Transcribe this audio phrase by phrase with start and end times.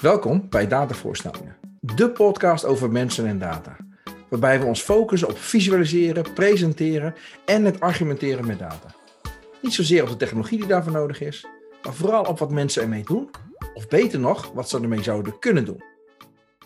[0.00, 3.76] Welkom bij Datavoorstellingen, de podcast over mensen en data.
[4.28, 7.14] Waarbij we ons focussen op visualiseren, presenteren
[7.44, 8.94] en het argumenteren met data.
[9.62, 11.46] Niet zozeer op de technologie die daarvoor nodig is,
[11.82, 13.30] maar vooral op wat mensen ermee doen,
[13.74, 15.82] of beter nog, wat ze ermee zouden kunnen doen.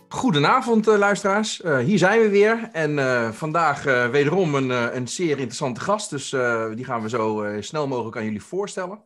[0.09, 1.62] Goedenavond, uh, luisteraars.
[1.64, 2.69] Uh, hier zijn we weer.
[2.73, 6.10] En uh, vandaag wederom een, een zeer interessante gast.
[6.10, 6.30] Dus
[6.74, 9.02] die gaan we zo snel mogelijk aan jullie voorstellen.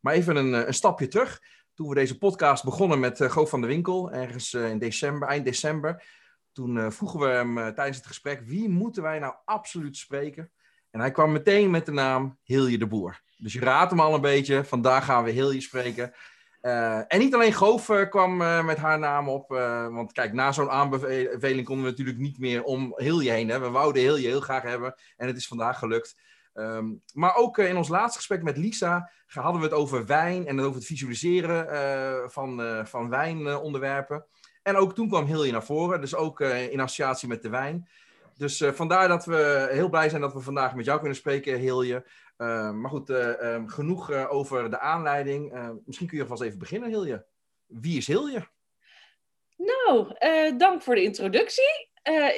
[0.00, 1.40] Maar even een, een stapje terug
[1.76, 5.28] toen we deze podcast begonnen met uh, Goof van de Winkel, ergens uh, in december,
[5.28, 6.04] eind december.
[6.52, 10.50] Toen uh, vroegen we hem tijdens het gesprek, wie moeten wij nou absoluut spreken?
[10.90, 13.20] En hij kwam meteen met de naam Hilje de Boer.
[13.36, 16.14] Dus je raadt hem al een beetje, vandaag gaan we Hilje spreken.
[17.08, 19.48] en niet alleen Goof kwam met haar naam op,
[19.90, 23.46] want kijk, na zo'n aanbeveling konden we natuurlijk niet meer om Hilje heen.
[23.46, 26.16] We wouden Hilje heel graag hebben en het is vandaag gelukt.
[26.58, 30.46] Um, maar ook uh, in ons laatste gesprek met Lisa hadden we het over wijn
[30.46, 34.26] en over het visualiseren uh, van, uh, van wijnonderwerpen.
[34.62, 37.88] en ook toen kwam Hilje naar voren, dus ook in associatie met de wijn.
[38.36, 42.06] Dus vandaar dat we heel blij zijn dat we vandaag met jou kunnen spreken, Hilje.
[42.36, 45.52] Ehm, maar goed, um, genoeg over de aanleiding.
[45.84, 47.24] misschien kun je alvast even beginnen, Hilje.
[47.66, 48.48] Wie is Hilje?
[49.56, 50.14] Nou,
[50.56, 51.90] dank voor de introductie.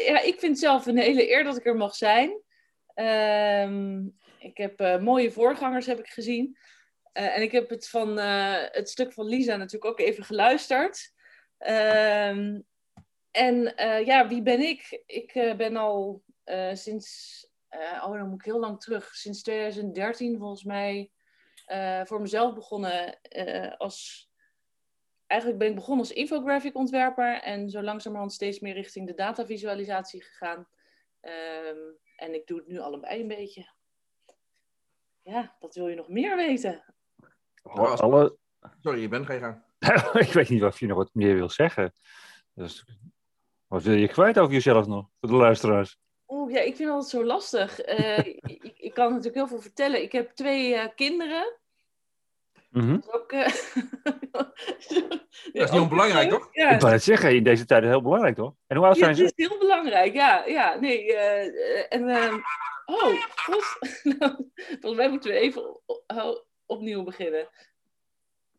[0.06, 2.46] ja, ik vind het zelf een hele eer dat ik er mag zijn.
[3.00, 6.56] Um, ik heb uh, mooie voorgangers heb ik gezien.
[7.14, 11.12] Uh, en ik heb het van uh, het stuk van Lisa natuurlijk ook even geluisterd.
[11.58, 12.66] Um,
[13.30, 13.74] en
[14.04, 15.02] ja, wie ben ik?
[15.06, 16.22] Ik ben al
[16.72, 17.46] sinds,
[18.04, 21.10] oh dan moet ik heel lang terug, sinds 2013 volgens mij
[22.04, 23.18] voor mezelf begonnen
[23.78, 24.28] als
[25.26, 30.22] eigenlijk ben ik begonnen als infographic ontwerper en zo langzamerhand steeds meer richting de datavisualisatie
[30.22, 30.68] gegaan.
[31.20, 33.68] Um, en ik doe het nu allebei een beetje.
[35.22, 36.84] Ja, wat wil je nog meer weten?
[37.62, 38.36] Alle...
[38.80, 39.62] Sorry, je bent geen gang.
[40.26, 41.92] ik weet niet of je nog wat meer wil zeggen.
[42.54, 42.84] Dus,
[43.66, 45.98] wat wil je kwijt over jezelf nog, voor de luisteraars?
[46.28, 47.88] Oeh, ja, ik vind het altijd zo lastig.
[47.88, 48.18] Uh,
[48.52, 50.02] ik, ik, kan natuurlijk heel veel vertellen.
[50.02, 51.58] Ik heb twee uh, kinderen.
[52.78, 53.00] Mm -hmm.
[53.00, 53.32] Dat is ook...
[53.32, 53.46] Uh...
[55.52, 56.48] dat is niet onbelangrijk, toch?
[56.50, 56.70] Ja.
[56.70, 58.54] Ik wou het zeggen, in deze tijd heel belangrijk, toch?
[58.66, 59.22] En hoe oud zijn ze?
[59.22, 60.44] Het is heel belangrijk, ja.
[60.46, 62.08] ja nee, uh, en...
[62.08, 62.34] Uh...
[62.86, 63.04] Oh,
[64.18, 64.50] nou,
[64.80, 65.80] volgens mij moeten we even
[66.66, 67.48] opnieuw beginnen.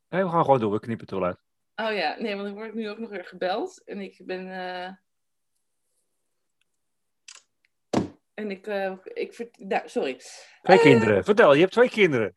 [0.09, 1.37] Nee, we gaan gewoon door, we knippen het wel uit.
[1.75, 3.81] Oh ja, nee, want ik word nu ook nog weer gebeld.
[3.85, 4.47] En ik ben...
[8.39, 10.21] En ik, uh, ik nou, sorry.
[10.61, 11.23] Twee uh, kinderen.
[11.23, 12.33] Vertel, je hebt twee kinderen.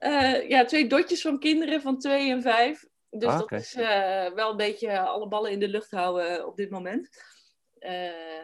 [0.00, 2.84] uh, ja, twee dotjes van kinderen van twee en vijf.
[3.10, 3.58] Dus ah, okay.
[3.58, 3.74] dat is
[4.34, 7.08] wel een beetje alle ballen in de lucht houden op dit moment.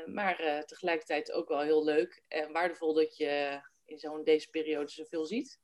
[0.07, 5.25] maar tegelijkertijd ook wel heel leuk en waardevol dat je in zo'n deze periode zoveel
[5.25, 5.61] ziet.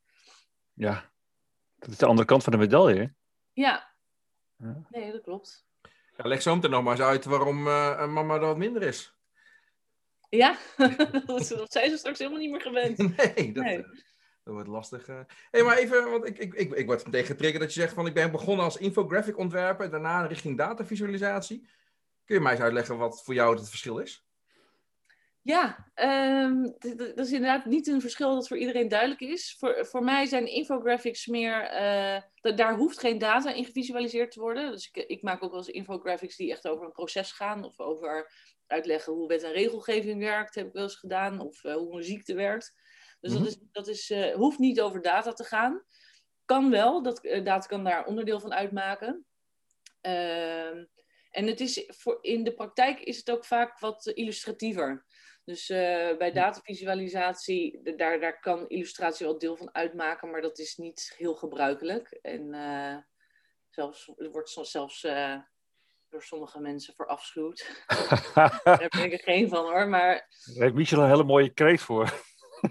[0.72, 1.12] Ja,
[1.78, 3.14] dat is de andere kant van de medaille.
[3.52, 3.94] Ja.
[4.56, 5.65] ja, nee, dat klopt.
[6.16, 9.14] Ja, leg zo meteen nog maar eens uit waarom uh, mama er wat minder is.
[10.28, 10.56] Ja,
[11.26, 12.98] dat zijn ze straks helemaal niet meer gewend.
[13.16, 13.78] Nee, dat, nee.
[13.78, 13.84] Uh,
[14.44, 15.08] dat wordt lastig.
[15.08, 15.20] Uh.
[15.50, 18.06] hey, maar even, want ik, ik, ik, ik word meteen getriggerd dat je zegt van
[18.06, 21.68] ik ben begonnen als infographic ontwerper, daarna richting datavisualisatie.
[22.24, 24.25] Kun je mij eens uitleggen wat voor jou het verschil is?
[25.46, 29.56] Ja, um, dat is inderdaad niet een verschil dat voor iedereen duidelijk is.
[29.58, 34.70] Voor, voor mij zijn infographics meer, uh, daar hoeft geen data in gevisualiseerd te worden.
[34.70, 37.80] Dus ik, ik maak ook wel eens infographics die echt over een proces gaan of
[37.80, 38.32] over
[38.66, 42.04] uitleggen hoe wet en regelgeving werkt, heb ik wel eens gedaan, of uh, hoe een
[42.04, 42.74] ziekte werkt.
[43.20, 43.44] Dus mm -hmm.
[43.44, 45.82] dat, is, dat is, uh, hoeft niet over data te gaan.
[46.44, 49.26] Kan wel, dat, data kan daar onderdeel van uitmaken.
[50.00, 50.84] Ehm,
[51.30, 55.04] en het is voor, in de praktijk is het ook vaak wat illustratiever.
[55.46, 60.76] Dus uh, bij datavisualisatie, daar, daar kan illustratie wel deel van uitmaken, maar dat is
[60.76, 62.18] niet heel gebruikelijk.
[62.22, 62.96] En uh,
[63.70, 65.36] zelfs, het wordt soms zelfs uh,
[66.08, 67.84] door sommige mensen verafschuwd.
[68.34, 70.14] daar ben ik er geen van hoor, maar...
[70.14, 72.12] Daar heeft Michel een hele mooie kreet voor.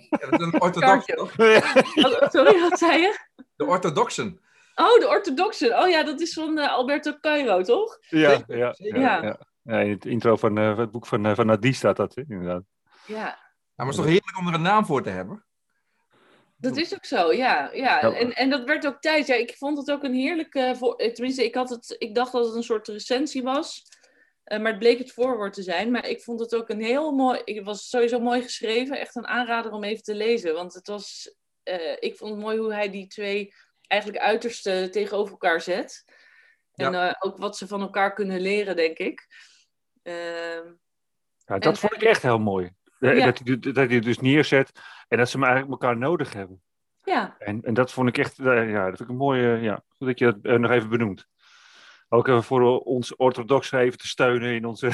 [0.09, 1.05] Ja, dat is een orthodox.
[2.35, 3.19] Sorry, wat zei je?
[3.55, 4.41] De orthodoxen.
[4.75, 5.79] Oh, de orthodoxen.
[5.79, 7.97] Oh ja, dat is van Alberto Cairo, toch?
[8.09, 8.75] Ja, ja, ja.
[8.77, 9.23] ja.
[9.23, 12.23] Ja, in het intro van uh, het boek van, uh, van Nadi staat dat, hè,
[12.27, 12.63] inderdaad.
[13.07, 13.23] Ja.
[13.23, 13.35] Nou,
[13.75, 15.45] maar het is toch heerlijk om er een naam voor te hebben?
[16.57, 17.69] Dat is ook zo, ja.
[17.73, 18.01] ja.
[18.01, 19.27] En, en dat werd ook tijd.
[19.27, 20.73] Ja, ik vond het ook een heerlijke...
[20.77, 23.83] Voor, tenminste, ik, had het, ik dacht dat het een soort recensie was.
[24.45, 25.91] Uh, maar het bleek het voorwoord te zijn.
[25.91, 27.41] Maar ik vond het ook een heel mooi...
[27.45, 28.99] Het was sowieso mooi geschreven.
[28.99, 30.53] Echt een aanrader om even te lezen.
[30.53, 31.35] Want het was...
[31.99, 33.53] ik vond het mooi hoe hij die twee
[33.87, 36.03] eigenlijk uitersten tegenover elkaar zet.
[36.73, 37.15] En ja.
[37.19, 39.27] ook wat ze van elkaar kunnen leren, denk ik.
[40.07, 40.71] Uh,
[41.45, 42.71] ja, dat vond ik echt heel mooi.
[42.99, 43.25] Ja.
[43.25, 44.71] Dat, hij, dat hij het dus neerzet
[45.07, 46.61] en dat ze hem eigenlijk elkaar nodig hebben.
[47.03, 49.83] Ja, En, en dat vond ik echt, eh, ja, dat vind ik een mooie, ja,
[49.89, 51.27] goed dat je dat eh, nog even benoemt.
[52.09, 54.87] Ook even voor ons orthodox even te steunen in onze...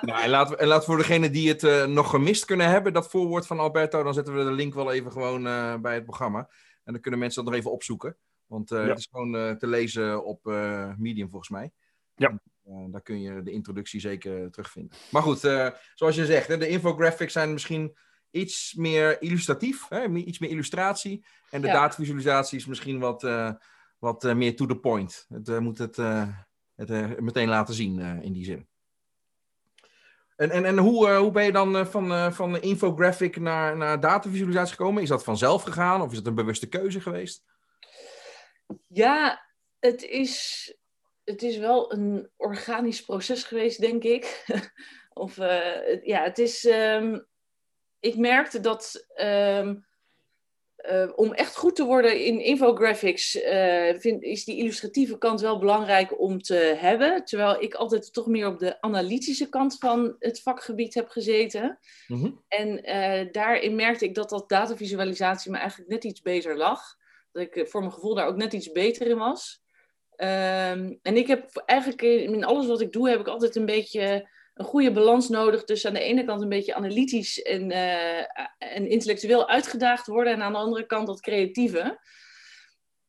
[0.00, 2.68] Nou, en laten we, en laten we voor degenen die het eh, nog gemist kunnen
[2.68, 5.94] hebben, dat voorwoord van Alberto, dan zetten we de link wel even gewoon eh, bij
[5.94, 6.38] het programma.
[6.84, 8.16] En dan kunnen mensen dat nog even opzoeken.
[8.46, 8.88] Want eh, Ja.
[8.88, 11.70] het is gewoon eh, te lezen op eh, Medium volgens mij.
[12.14, 12.40] Ja.
[12.68, 14.98] Eh, daar kun je de introductie zeker terugvinden.
[15.10, 17.96] Maar goed, eh, zoals je zegt, hè, de infographics zijn misschien
[18.30, 21.24] iets meer illustratief, hè, iets meer illustratie.
[21.50, 21.72] En de Ja.
[21.72, 23.52] datavisualisatie is misschien wat, eh,
[23.98, 25.26] wat eh, meer to the point.
[25.28, 26.28] Het eh, moet het, eh,
[26.74, 28.68] het eh, meteen laten zien eh, in die zin.
[30.36, 33.40] En, en, en hoe, eh, hoe ben je dan eh, van, eh, van de infographic
[33.40, 35.02] naar, naar datavisualisatie gekomen?
[35.02, 37.44] Is dat vanzelf gegaan of is dat een bewuste keuze geweest?
[38.86, 39.46] ja
[39.78, 40.74] het, is,
[41.28, 44.44] het is wel een organisch proces geweest, denk ik.
[45.24, 46.64] of eh, ja, het is.
[46.64, 47.18] ehm,
[48.00, 49.06] ik merkte dat.
[49.14, 49.74] ehm,
[50.78, 55.58] eh, om echt goed te worden in infographics eh, vind, is die illustratieve kant wel
[55.58, 57.24] belangrijk om te hebben.
[57.24, 61.78] Terwijl ik altijd toch meer op de analytische kant van het vakgebied heb gezeten.
[62.48, 66.80] En eh, daarin merkte ik dat dat datavisualisatie me eigenlijk net iets beter lag.
[67.32, 69.62] Dat ik voor mijn gevoel daar ook net iets beter in was.
[70.18, 74.28] Ehm, en ik heb eigenlijk in, alles wat ik doe, heb ik altijd een beetje
[74.54, 75.64] een goede balans nodig.
[75.64, 78.18] Dus aan de ene kant een beetje analytisch en, eh,
[78.58, 80.32] en intellectueel uitgedaagd worden.
[80.32, 81.98] En aan de andere kant dat creatieve.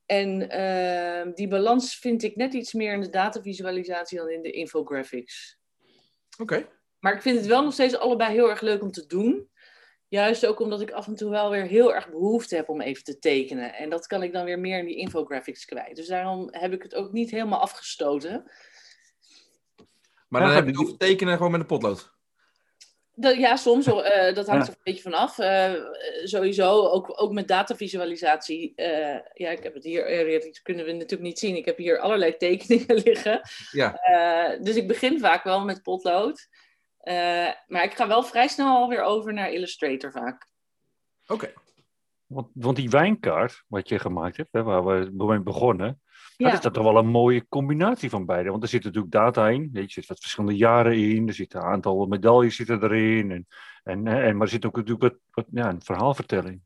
[0.05, 4.51] En ehm, die balans vind ik net iets meer in de datavisualisatie dan in de
[4.51, 5.57] infographics.
[6.37, 6.67] Oké.
[6.99, 9.49] Maar ik vind het wel nog steeds allebei heel erg leuk om te doen.
[10.09, 13.03] Juist ook omdat ik af en toe wel weer heel erg behoefte heb om even
[13.03, 13.73] te tekenen.
[13.73, 15.95] En dat kan ik dan weer meer in die infographics kwijt.
[15.95, 18.51] Dus daarom heb ik het ook niet helemaal afgestoten.
[20.27, 22.17] Maar Ja, dan heb je die- over tekenen gewoon met een potlood.
[23.15, 23.85] Dat, ja, soms.
[23.87, 24.71] eh, dat hangt Ja.
[24.71, 25.39] er een beetje vanaf.
[25.39, 25.73] Eh
[26.23, 28.73] sowieso, ook, ook met datavisualisatie.
[28.75, 31.55] eh, ja, ik heb het hier, dat kunnen we natuurlijk niet zien.
[31.55, 33.41] Ik heb hier allerlei tekeningen liggen.
[33.71, 33.93] Ja.
[33.95, 36.47] Eh, dus ik begin vaak wel met potlood.
[36.99, 40.47] Eh, maar ik ga wel vrij snel alweer over naar Illustrator vaak.
[41.27, 41.53] Oké.
[42.25, 46.01] Want, want die wijnkaart, wat je gemaakt hebt, hè, waar we mee begonnen,
[46.37, 46.45] Ja.
[46.45, 48.49] dat is dat toch wel een mooie combinatie van beide.
[48.49, 51.33] Want er zit natuurlijk data in, weet je, er zit wat verschillende jaren in, er
[51.33, 53.47] zitten een aantal medailles zitten erin, en,
[53.83, 56.61] en, en, maar er zit ook natuurlijk wat, wat, ja, een verhaalvertelling.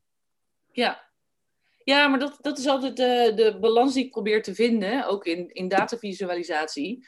[0.72, 1.10] Ja,
[1.84, 5.24] ja maar dat, dat is altijd de, de balans die ik probeer te vinden, ook
[5.24, 7.06] in, in datavisualisatie.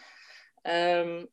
[0.62, 1.25] Ehm,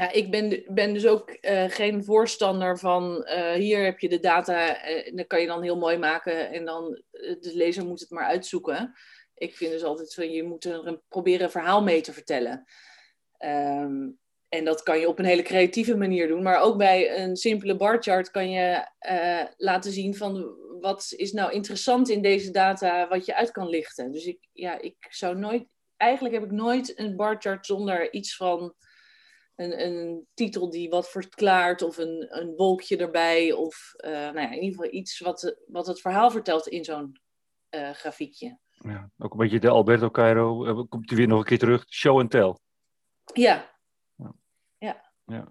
[0.00, 4.20] ja, ik ben, ben dus ook eh, geen voorstander van eh, hier heb je de
[4.20, 8.00] data eh, en dat kan je dan heel mooi maken en dan de lezer moet
[8.00, 8.92] het maar uitzoeken.
[9.34, 12.64] Ik vind dus altijd van je moet er een, proberen een verhaal mee te vertellen.
[13.38, 14.08] Ehm,
[14.48, 16.42] en dat kan je op een hele creatieve manier doen.
[16.42, 18.86] Maar ook bij een simpele barchart kan je
[19.56, 24.12] laten zien van wat is nou interessant in deze data wat je uit kan lichten.
[24.12, 25.64] Dus ik, ja, ik zou nooit,
[25.96, 28.74] eigenlijk heb ik nooit een barchart zonder iets van
[29.60, 33.52] een, een titel die wat verklaart of een, een wolkje erbij.
[33.52, 37.16] Of eh, nou ja, in ieder geval iets wat, wat het verhaal vertelt in zo'n
[37.68, 38.58] eh, grafiekje.
[38.70, 41.84] Ja, ook een beetje de Alberto Cairo, eh, komt hij weer nog een keer terug,
[41.88, 42.54] show and tell.
[43.34, 43.68] Ja,
[45.26, 45.48] Ja,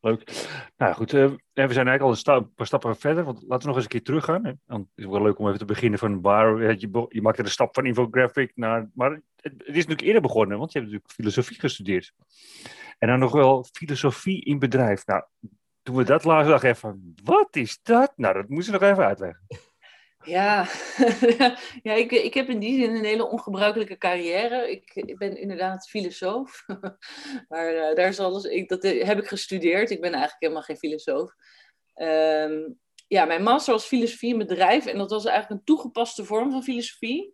[0.00, 0.46] leuk.
[0.76, 3.24] Nou goed, en we zijn eigenlijk al een, sta- een paar stappen verder.
[3.24, 4.44] Want laten we nog eens een keer teruggaan.
[4.44, 4.52] Hè.
[4.66, 7.48] Want het is wel leuk om even te beginnen van waar je, je maakte de
[7.48, 8.90] stap van infographic naar.
[8.94, 12.12] Maar het, het is natuurlijk eerder begonnen, want je hebt natuurlijk filosofie gestudeerd.
[12.98, 15.06] En dan nog wel filosofie in bedrijf.
[15.06, 15.24] Nou,
[15.82, 18.12] toen we dat dacht ik even, wat is dat?
[18.16, 19.46] Nou, dat moest je nog even uitleggen.
[20.24, 20.66] Ja,
[21.82, 24.70] ja ik, ik heb in die zin een hele ongebruikelijke carrière.
[24.70, 26.64] Ik, ik ben inderdaad filosoof.
[27.48, 29.90] maar eh, daar is alles, ik, dat heb ik gestudeerd.
[29.90, 31.34] Ik ben eigenlijk helemaal geen filosoof.
[31.94, 32.60] Ehm,
[33.06, 34.86] ja, mijn master was filosofie in bedrijf.
[34.86, 37.32] En dat was eigenlijk een toegepaste vorm van filosofie.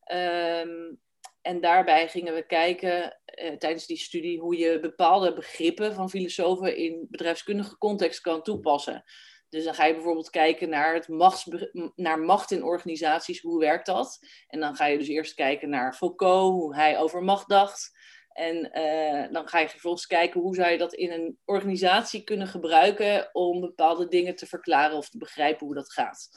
[0.00, 0.94] Ehm,
[1.42, 6.76] en daarbij gingen we kijken eh, tijdens die studie hoe je bepaalde begrippen van filosofen
[6.76, 9.04] in bedrijfskundige context kan toepassen.
[9.48, 13.86] Dus dan ga je bijvoorbeeld kijken naar, het machtsbe- naar macht in organisaties, hoe werkt
[13.86, 14.18] dat?
[14.48, 17.90] En dan ga je dus eerst kijken naar Foucault, hoe hij over macht dacht.
[18.32, 22.46] En eh, dan ga je vervolgens kijken hoe zou je dat in een organisatie kunnen
[22.46, 26.28] gebruiken om bepaalde dingen te verklaren of te begrijpen hoe dat gaat.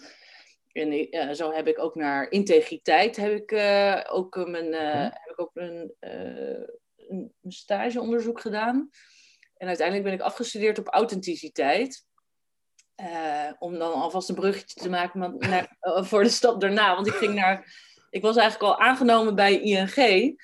[0.72, 3.52] En eh, zo heb ik ook naar integriteit heb ik,
[4.12, 4.74] ook, mijn,
[5.14, 5.96] heb ik ook een,
[7.50, 8.90] een stageonderzoek gedaan.
[9.58, 12.06] En uiteindelijk ben ik afgestudeerd op authenticiteit.
[12.96, 16.96] Eh, om dan alvast een bruggetje te maken naar, eh, voor de stap daarna.
[16.96, 17.88] Want ik ging naar.
[18.10, 20.38] Ik was eigenlijk al aangenomen bij ING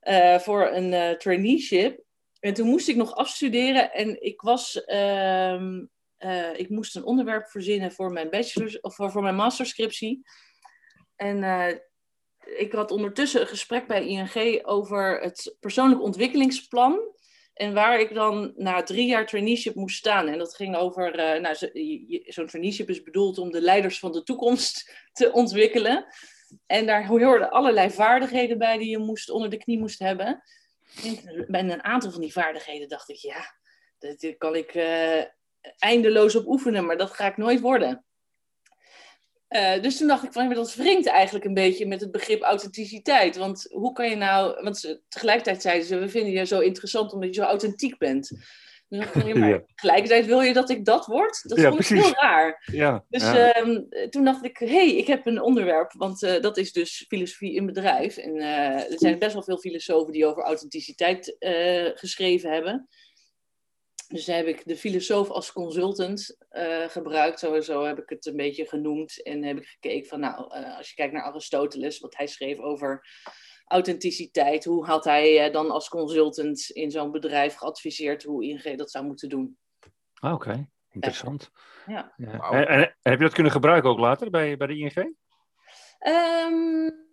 [0.00, 2.02] eh, voor een traineeship.
[2.40, 3.92] En toen moest ik nog afstuderen.
[3.92, 4.84] En ik was.
[4.84, 5.84] ehm,
[6.56, 10.22] ik moest een onderwerp verzinnen voor mijn bachelor of voor, voor mijn masterscriptie.
[11.16, 11.40] En
[12.44, 17.10] ik had ondertussen een gesprek bij ING over het persoonlijk ontwikkelingsplan.
[17.52, 20.28] En waar ik dan na drie jaar traineeship moest staan.
[20.28, 21.56] En dat ging over, uh, nou,
[22.24, 26.06] zo'n traineeship is bedoeld om de leiders van de toekomst te ontwikkelen.
[26.66, 30.42] En daar hoorden allerlei vaardigheden bij die je moest, onder de knie moest hebben.
[31.04, 33.54] En bij een aantal van die vaardigheden dacht ik, ja,
[33.98, 35.22] dat kan ik uh,
[35.78, 38.04] eindeloos op oefenen, maar dat ga ik nooit worden.
[39.52, 43.36] Uh, dus toen dacht ik van, dat wringt eigenlijk een beetje met het begrip authenticiteit.
[43.36, 47.12] Want hoe kan je nou, want ze, tegelijkertijd zeiden ze, we vinden je zo interessant
[47.12, 48.28] omdat je zo authentiek bent.
[48.88, 49.62] Dus dacht ik, maar ja.
[49.74, 51.42] tegelijkertijd wil je dat ik dat word?
[51.42, 52.62] Dat ja, vond ik heel raar.
[52.72, 56.56] Ja, dus um, toen dacht ik, hé, hey, ik heb een onderwerp, want uh, dat
[56.56, 58.16] is dus filosofie in bedrijf.
[58.16, 61.36] En uh, er zijn best wel veel filosofen die over authenticiteit
[61.94, 62.88] geschreven hebben.
[64.12, 67.38] Dus daar heb ik de filosoof als consultant uh, gebruikt.
[67.38, 69.22] Sowieso heb ik het een beetje genoemd.
[69.22, 72.58] En heb ik gekeken van, nou, uh, als je kijkt naar Aristoteles, wat hij schreef
[72.58, 73.06] over
[73.64, 74.64] authenticiteit.
[74.64, 79.04] Hoe had hij uh, dan als consultant in zo'n bedrijf geadviseerd hoe ING dat zou
[79.04, 79.56] moeten doen?
[80.14, 80.68] Ah, Oké, okay.
[80.90, 81.50] interessant.
[81.86, 82.12] Ja.
[82.16, 82.36] ja.
[82.36, 82.54] Wow.
[82.54, 85.16] En, en, heb je dat kunnen gebruiken ook later bij, bij de ING?
[86.06, 87.06] Um,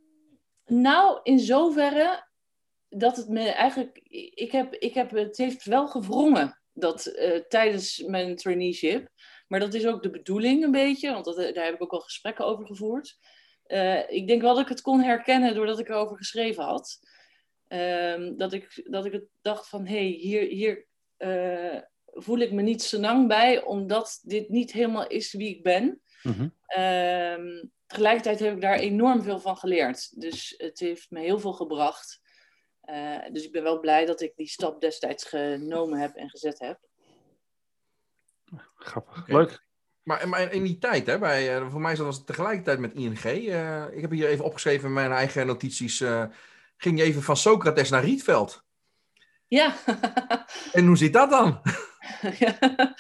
[0.66, 2.28] nou, in zoverre
[2.90, 3.98] dat het me eigenlijk.
[4.34, 9.10] Ik heb, ik heb, het heeft wel gewrongen dat uh, tijdens mijn traineeship.
[9.48, 12.00] Maar dat is ook de bedoeling een beetje, want dat, daar heb ik ook al
[12.00, 13.18] gesprekken over gevoerd.
[13.68, 17.00] Uh, ik denk wel dat ik het kon herkennen doordat ik erover geschreven had.
[17.68, 20.86] Uh, dat, ik, dat ik het dacht van, hé, hey, hier, hier
[21.18, 26.02] uh, voel ik me niet senang bij, omdat dit niet helemaal is wie ik ben.
[26.24, 26.54] Mm-hmm.
[27.86, 30.22] tegelijkertijd heb ik daar enorm veel van geleerd.
[30.22, 32.22] Dus het heeft me heel veel gebracht.
[32.92, 36.60] Uh, dus ik ben wel blij dat ik die stap destijds genomen heb en gezet
[36.60, 36.80] heb.
[38.76, 39.22] Grappig.
[39.22, 39.36] Okay.
[39.36, 39.68] Leuk.
[40.04, 43.26] Maar, maar, in die tijd, hè, bij, uh, voor mij zat het tegelijkertijd met ING.
[43.26, 46.04] Uh, ik heb hier even opgeschreven in mijn eigen notities.
[46.78, 48.64] ging je even van Socrates naar Rietveld?
[49.48, 49.76] Ja.
[50.72, 51.62] en hoe zit dat dan?
[52.40, 52.58] ja,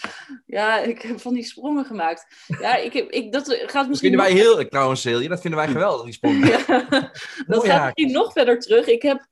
[0.46, 2.26] ja, ik heb van die sprongen gemaakt.
[2.48, 3.88] Ja, ik heb, ik, dat gaat misschien.
[3.88, 6.48] Dat vinden wij heel, trouwens, heel, dat vinden wij geweldig, die sprongen.
[6.68, 7.12] ja,
[7.48, 8.88] dat gaat misschien nog verder terug.
[8.88, 9.28] Ik heb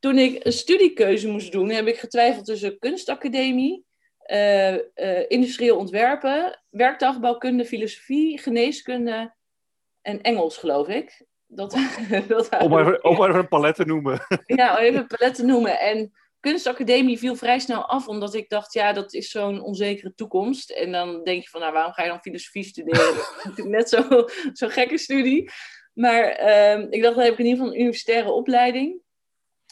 [0.00, 3.84] toen ik een studiekeuze moest doen, heb ik getwijfeld tussen kunstacademie,
[4.26, 4.80] uh, uh,
[5.28, 9.34] industrieel ontwerpen, werkdagbouwkunde, filosofie, geneeskunde
[10.02, 11.24] en Engels, geloof ik.
[11.46, 11.70] Dat,
[12.28, 14.20] dat om, even, om even een palet te noemen.
[14.46, 15.80] ja, even een palet te noemen.
[15.80, 20.70] En kunstacademie viel vrij snel af, omdat ik dacht, ja, dat is zo'n onzekere toekomst.
[20.70, 23.14] En dan denk je van, nou, waarom ga je dan filosofie studeren?
[23.44, 25.50] dat is net zo'n zo gekke studie.
[25.92, 29.00] Maar uh, ik dacht, dan heb ik in ieder geval een universitaire opleiding.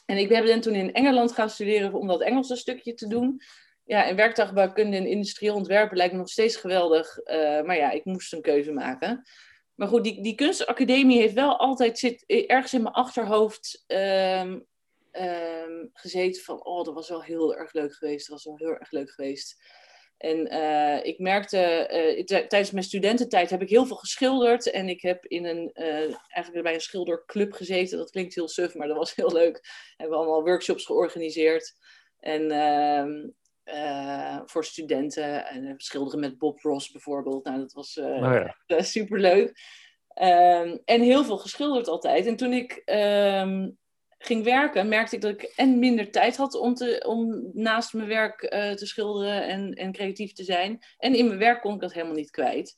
[0.09, 3.41] En ik ben toen in Engeland gaan studeren om dat Engelse stukje te doen.
[3.85, 7.19] Ja, en werkdagbouwkunde en industrieel ontwerpen lijkt me nog steeds geweldig.
[7.19, 9.23] Uh, maar ja, ik moest een keuze maken.
[9.75, 14.67] Maar goed, die, die kunstacademie heeft wel altijd zit, ergens in mijn achterhoofd um,
[15.93, 16.65] gezeten van...
[16.65, 18.29] Oh, dat was wel heel erg leuk geweest.
[18.29, 19.63] Dat was wel heel erg leuk geweest.
[20.19, 21.89] En uh, ik merkte,
[22.27, 24.71] uh, tijdens mijn studententijd heb ik heel veel geschilderd.
[24.71, 27.99] En ik heb in een, uh, eigenlijk bij een schilderclub gezeten.
[27.99, 29.55] Dat klinkt heel suf, maar dat was heel leuk.
[29.63, 31.75] We hebben allemaal workshops georganiseerd.
[32.19, 33.29] En ehm,
[34.47, 35.47] voor studenten.
[35.47, 37.45] En schilderen met Bob Ross bijvoorbeeld.
[37.45, 38.83] Nou, dat was oh, ja.
[38.83, 39.49] superleuk.
[40.15, 42.27] Um, en heel veel geschilderd altijd.
[42.27, 43.79] En toen ik um,
[44.19, 48.09] ging werken, merkte ik dat ik en minder tijd had om, te, om naast mijn
[48.09, 50.85] werk uh, te schilderen en, en creatief te zijn.
[50.99, 52.77] En in mijn werk kon ik dat helemaal niet kwijt.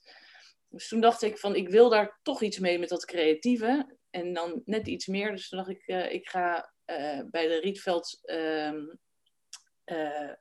[0.69, 3.97] Dus toen dacht ik van, ik wil daar toch iets mee met dat creatieve.
[4.11, 5.31] En dan net iets meer.
[5.31, 8.21] Dus toen dacht ik, uh, ik ga uh, bij de Rietveld...
[8.25, 8.99] Um,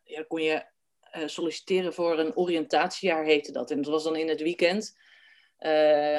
[0.03, 0.65] ja, kon je
[1.25, 3.71] solliciteren voor een oriëntatiejaar, heette dat.
[3.71, 4.97] En dat was dan in het weekend.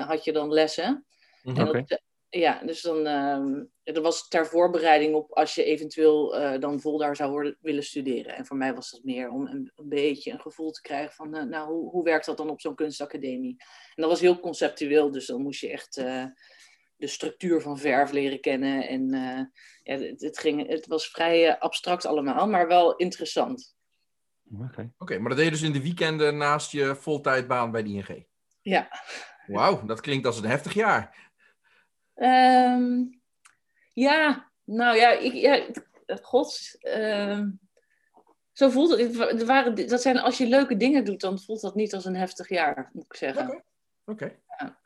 [0.07, 1.07] had je dan lessen.
[1.43, 1.85] Okay.
[1.87, 6.81] Dat, ja, dus dan um, dat was ter voorbereiding op als je eventueel uh, dan
[6.81, 8.37] vol daar zou worden, willen studeren.
[8.37, 11.37] En voor mij was dat meer om een, een beetje een gevoel te krijgen van,
[11.37, 13.57] uh, nou, hoe, hoe werkt dat dan op zo'n kunstacademie?
[13.95, 16.25] En dat was heel conceptueel, dus dan moest je echt uh,
[16.97, 18.89] de structuur van verf leren kennen.
[18.89, 19.09] En
[19.83, 23.77] ja, het, het, ging, het was vrij abstract allemaal, maar wel interessant.
[24.53, 24.93] Oké, okay.
[24.99, 28.27] okay, maar dat deed je dus in de weekenden naast je voltijdbaan bij de ING?
[28.63, 28.89] Ja.
[29.47, 31.30] Wauw, dat klinkt als een heftig jaar.
[32.21, 33.21] Um,
[33.93, 35.65] ja, nou ja, ik, ja
[36.23, 36.79] god.
[36.83, 37.61] Um,
[38.53, 39.45] zo voelt het.
[39.45, 42.49] waren, dat zijn, als je leuke dingen doet, dan voelt dat niet als een heftig
[42.49, 43.45] jaar, moet ik zeggen.
[43.49, 43.63] Oké.
[44.05, 44.39] Okay.
[44.59, 44.79] Ja.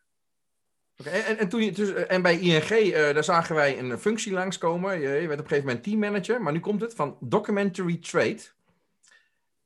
[0.97, 1.23] Okay.
[1.23, 5.01] En, en, toen je, dus, en bij ING, uh, daar zagen wij een functie langskomen.
[5.01, 8.41] Je, je werd op een gegeven moment teammanager, maar nu komt het van documentary trade.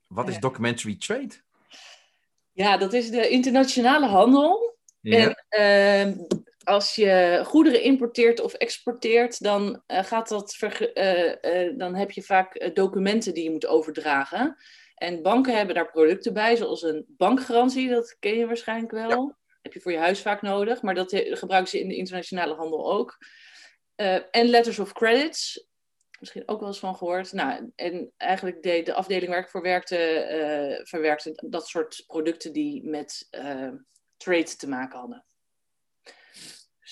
[0.06, 1.30] Wat is documentary trade?
[2.52, 4.76] Ja, dat is de internationale handel.
[5.02, 6.14] En ehm,
[6.68, 10.56] als je goederen importeert of exporteert, dan, uh, gaat dat
[11.76, 14.56] dan heb je vaak documenten die je moet overdragen.
[14.94, 19.36] En banken hebben daar producten bij, zoals een bankgarantie, dat ken je waarschijnlijk wel.
[19.62, 22.92] Heb je voor je huis vaak nodig, maar dat gebruiken ze in de internationale handel
[22.92, 23.18] ook.
[24.30, 25.68] En letters of credits,
[26.18, 27.32] misschien ook wel eens van gehoord.
[27.32, 30.28] Nou, en eigenlijk de, de afdeling waar ik voor werkte,
[30.78, 33.72] uh, verwerkte dat soort producten die met uh,
[34.16, 35.24] trade te maken hadden.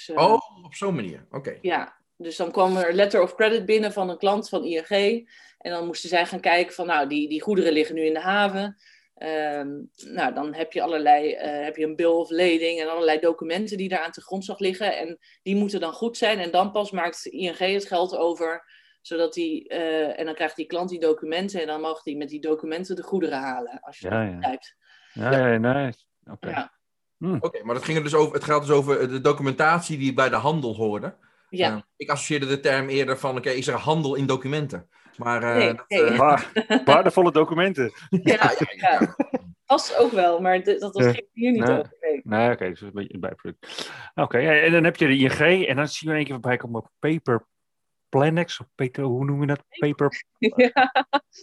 [0.06, 1.58] Dus, oh, op zo'n manier, oké.
[1.60, 5.28] Ja, dus dan kwam er letter of credit binnen van een klant van ING.
[5.58, 8.20] En dan moesten zij gaan kijken van, nou, die, die goederen liggen nu in de
[8.20, 8.76] haven.
[9.22, 13.18] Um, nou, dan heb je allerlei, uh, heb je een bill of lading en allerlei
[13.18, 14.96] documenten die daar aan de grondslag liggen.
[14.96, 16.38] En die moeten dan goed zijn.
[16.38, 18.64] En dan pas maakt ING het geld over,
[19.00, 22.28] zodat die, uh, en dan krijgt die klant die documenten en dan mag die met
[22.28, 24.76] die documenten de goederen halen, als je ja, dat begrijpt.
[25.12, 25.92] Ja, ja, ja, nee.
[26.30, 26.48] Oké.
[26.48, 26.75] Ja.
[27.18, 27.36] Hm.
[27.40, 30.28] Oké, maar dat ging er dus over, het gaat dus over de documentatie die bij
[30.28, 31.16] de handel hoorde.
[31.50, 31.72] Ja.
[31.72, 34.88] Uh, ik associeerde de term eerder van, oké, okay, is er handel in documenten?
[35.16, 36.10] Maar, uh, nee, dat, nee.
[36.10, 36.84] Uh...
[36.84, 37.92] waardevolle documenten.
[38.08, 39.06] Ja, ja,
[39.68, 41.78] ja, ook wel, maar dat was ging hier niet nee.
[41.78, 41.96] over.
[42.00, 43.90] Nee, nee oké, okay, dus een beetje een bijproduct.
[44.14, 46.56] Oké, okay, en dan heb je de ING en dan zien we een keer voorbij
[46.56, 47.46] komen op Paper
[48.08, 49.64] Planex, of paper, hoe noem je dat?
[49.68, 50.24] Paper...
[50.56, 50.92] Ja,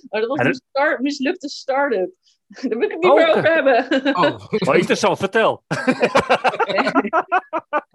[0.09, 2.11] maar dat was een start, mislukte start-up.
[2.69, 4.15] Daar wil ik het niet oh, meer over hebben.
[4.15, 5.63] Oh, oh interessant, vertel.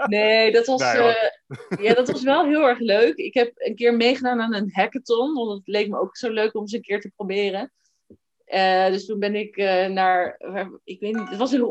[0.06, 3.16] nee, dat was, nee, uh, ja, dat was wel heel erg leuk.
[3.16, 6.54] Ik heb een keer meegedaan aan een hackathon, want het leek me ook zo leuk
[6.54, 7.72] om eens een keer te proberen.
[8.46, 10.40] Uh, dus toen ben ik uh, naar,
[10.84, 11.62] ik weet niet, het was in,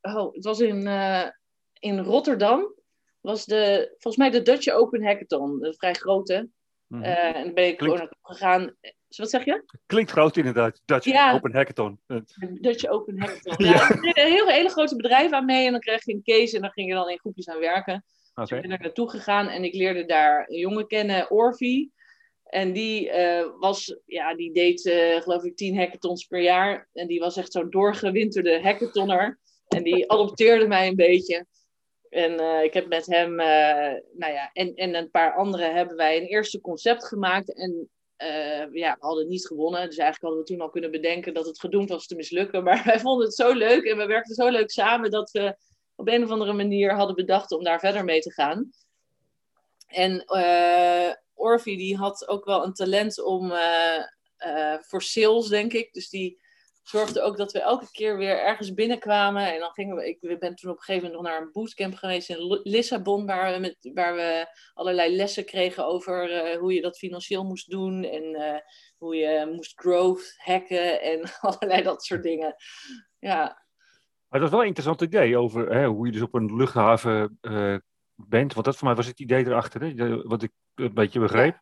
[0.00, 0.86] oh, het was in,
[1.78, 2.74] in Rotterdam.
[3.20, 6.48] Was de, volgens mij de Dutch Open Hackathon, een vrij grote.
[6.86, 7.12] Mm -hmm.
[7.12, 7.96] en dan ben ik Klinkt...
[7.96, 8.76] gewoon gegaan.
[9.16, 9.64] Wat zeg je?
[9.86, 10.82] Klinkt groot inderdaad.
[10.84, 11.32] Dutch ja.
[11.32, 12.00] Open Hackathon.
[12.60, 13.54] Dutch Open Hackathon.
[13.66, 13.72] ja.
[13.72, 13.90] ja.
[13.90, 16.62] Er deden hele, hele grote bedrijven aan mee en dan kreeg je een case en
[16.62, 18.04] dan ging je dan in groepjes aan werken.
[18.30, 18.44] Okay.
[18.44, 21.90] Dus ik ben er naartoe gegaan en ik leerde daar een jongen kennen, Orvi.
[22.46, 26.88] En die, uh, was, ja, die deed uh, geloof ik tien hackathons per jaar.
[26.92, 29.38] En die was echt zo'n doorgewinterde hackathonner.
[29.68, 31.46] En die adopteerde mij een beetje.
[32.08, 36.16] En uh, ik heb met hem, nou ja, en, en een paar anderen hebben wij
[36.16, 37.54] een eerste concept gemaakt.
[37.54, 37.90] En
[38.22, 39.86] uh, ja, we hadden niet gewonnen.
[39.86, 42.64] Dus eigenlijk hadden we toen al kunnen bedenken dat het gedoemd was te mislukken.
[42.64, 45.56] Maar wij vonden het zo leuk en we werkten zo leuk samen dat we
[45.94, 48.70] op een of andere manier hadden bedacht om daar verder mee te gaan.
[49.86, 55.92] En uh, die had ook wel een talent om uh, voor sales, denk ik.
[55.92, 56.40] Dus die
[56.88, 59.52] zorgde ook dat we elke keer weer ergens binnenkwamen.
[59.52, 61.94] En dan gingen we, ik ben toen op een gegeven moment nog naar een bootcamp
[61.94, 66.80] geweest in Lissabon, waar we, met, waar we allerlei lessen kregen over uh, hoe je
[66.80, 68.58] dat financieel moest doen en uh,
[68.96, 72.54] hoe je moest growth hacken en allerlei dat soort dingen.
[73.18, 73.64] Ja.
[74.28, 77.38] Maar dat is wel een interessant idee over hè, hoe je dus op een luchthaven
[77.40, 77.76] uh,
[78.16, 78.52] bent.
[78.52, 81.58] Want dat voor mij was het idee erachter, hè, wat ik een beetje begreep.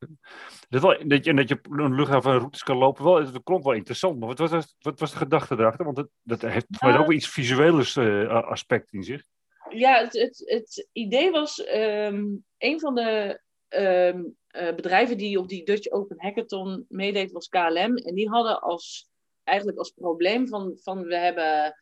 [0.69, 4.19] Dat, wel, dat, je, dat je een luchthavenroutes kan lopen, wel, dat klonk wel interessant.
[4.19, 5.85] Maar wat was, wat was de gedachte erachter?
[5.85, 9.23] Want dat, dat heeft voor mij ook wel iets visueels uh, aspect in zich.
[9.69, 15.49] Ja, het, het, het idee was, um, een van de um, uh, bedrijven die op
[15.49, 17.97] die Dutch Open Hackathon meedeed, was KLM.
[17.97, 19.11] En die hadden als,
[19.45, 21.77] eigenlijk als probleem van, van we hebben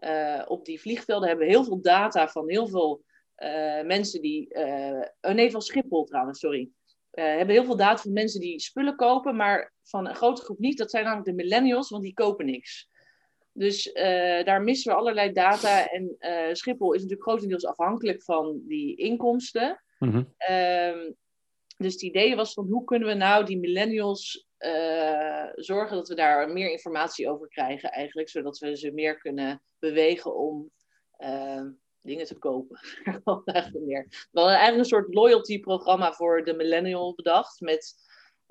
[0.00, 3.04] uh, op die vliegvelden hebben heel veel data van heel veel
[3.36, 4.54] uh, mensen die.
[4.54, 6.70] Uh, nee, was Schiphol trouwens, sorry.
[7.12, 10.58] Uh, hebben heel veel data van mensen die spullen kopen, maar van een grote groep
[10.58, 10.78] niet.
[10.78, 12.88] Dat zijn namelijk de millennials, want die kopen niks.
[13.52, 13.92] Dus
[14.44, 15.88] daar missen we allerlei data.
[15.88, 16.16] En
[16.56, 19.82] Schiphol is natuurlijk grotendeels afhankelijk van die inkomsten.
[19.98, 20.34] Mm -hmm.
[21.76, 24.48] dus het idee was van hoe kunnen we nou die millennials
[25.54, 30.36] zorgen dat we daar meer informatie over krijgen, eigenlijk, zodat we ze meer kunnen bewegen
[30.36, 30.70] om
[32.06, 32.80] dingen te kopen.
[33.44, 34.06] eigenlijk meer.
[34.08, 37.60] We hadden eigenlijk een soort loyalty-programma voor de millennial bedacht.
[37.60, 37.94] Met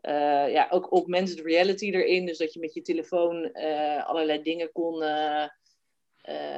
[0.02, 2.26] uh, ja, ook augmented reality erin.
[2.26, 5.48] Dus dat je met je telefoon uh, allerlei dingen kon uh,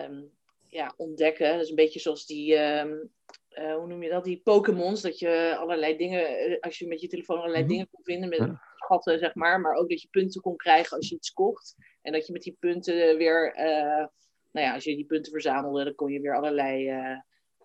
[0.05, 0.31] um,
[0.69, 1.59] ja, ontdekken.
[1.59, 3.11] Is een beetje zoals die, um,
[3.49, 4.23] hoe noem je dat?
[4.23, 5.01] Die Pokémons.
[5.01, 7.77] Dat je allerlei dingen, als je met je telefoon allerlei mm -hmm.
[7.77, 8.29] dingen kon vinden.
[8.29, 9.61] Met schatten, zeg maar.
[9.61, 11.75] Maar ook dat je punten kon krijgen als je iets kocht.
[12.01, 13.53] En dat je met die punten weer
[14.57, 17.17] nou ja, als je die punten verzamelde, dan kon je weer allerlei uh,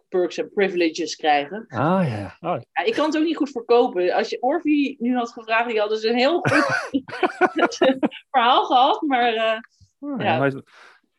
[0.08, 1.64] perks en privileges krijgen.
[1.68, 2.36] Ah ja.
[2.40, 2.60] Oh.
[2.72, 2.84] ja.
[2.84, 4.12] Ik kan het ook niet goed verkopen.
[4.12, 7.76] Als je Orvi nu had gevraagd, die hadden ze een heel goed
[8.30, 9.34] verhaal gehad, maar.
[9.34, 9.58] Uh,
[9.98, 10.38] oh, ja.
[10.38, 10.62] Maar het,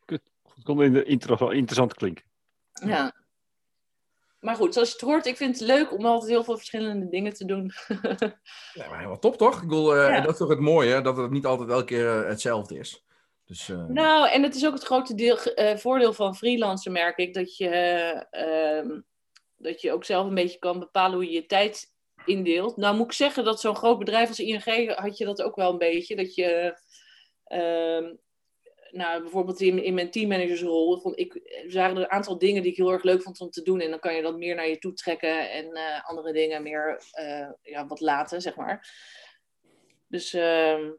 [0.06, 2.24] het kon in de intro wel interessant klinken.
[2.72, 3.14] Ja.
[4.40, 7.08] Maar goed, zoals je het hoort, ik vind het leuk om altijd heel veel verschillende
[7.08, 7.72] dingen te doen.
[8.72, 9.54] ja, maar helemaal top toch?
[9.54, 10.20] Ik bedoel, uh, ja.
[10.20, 13.03] dat is toch het mooie, dat het niet altijd elke keer hetzelfde is.
[13.44, 13.86] Dus, uh...
[13.86, 17.56] Nou, en het is ook het grote deel, uh, voordeel van freelancen, merk ik, dat
[17.56, 18.98] je, uh,
[19.56, 21.92] dat je ook zelf een beetje kan bepalen hoe je je tijd
[22.24, 22.76] indeelt.
[22.76, 25.72] Nou moet ik zeggen dat zo'n groot bedrijf als ING had je dat ook wel
[25.72, 26.16] een beetje.
[26.16, 26.78] Dat je,
[27.44, 28.14] ehm,
[28.90, 32.76] nou bijvoorbeeld in, in mijn teammanagersrol, vond ik, waren er een aantal dingen die ik
[32.76, 33.80] heel erg leuk vond om te doen.
[33.80, 37.02] En dan kan je dat meer naar je toe trekken en andere dingen meer
[37.62, 38.94] ja, wat laten, zeg maar.
[40.08, 40.34] Dus...
[40.34, 40.90] Uh,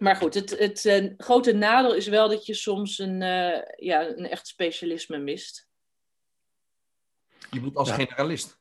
[0.00, 4.06] maar goed, het, het uh, grote nadeel is wel dat je soms een, uh, ja,
[4.06, 5.68] een echt specialisme mist.
[7.50, 7.94] Je bedoelt als ja.
[7.94, 8.58] generalist?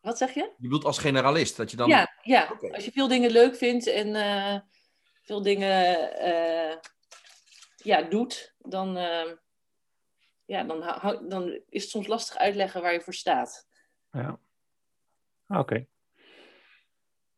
[0.00, 0.40] Wat zeg je?
[0.40, 1.88] Je bedoelt als generalist, dat je dan...
[1.88, 2.50] Ja, ja.
[2.52, 2.70] Okay.
[2.70, 4.58] als je veel dingen leuk vindt en uh,
[5.22, 5.98] veel dingen
[7.76, 8.94] ja, doet, dan,
[10.44, 13.66] ja, dan, dan is het soms lastig uitleggen waar je voor staat.
[14.10, 14.38] Ja,
[15.48, 15.60] oké.
[15.60, 15.88] Okay.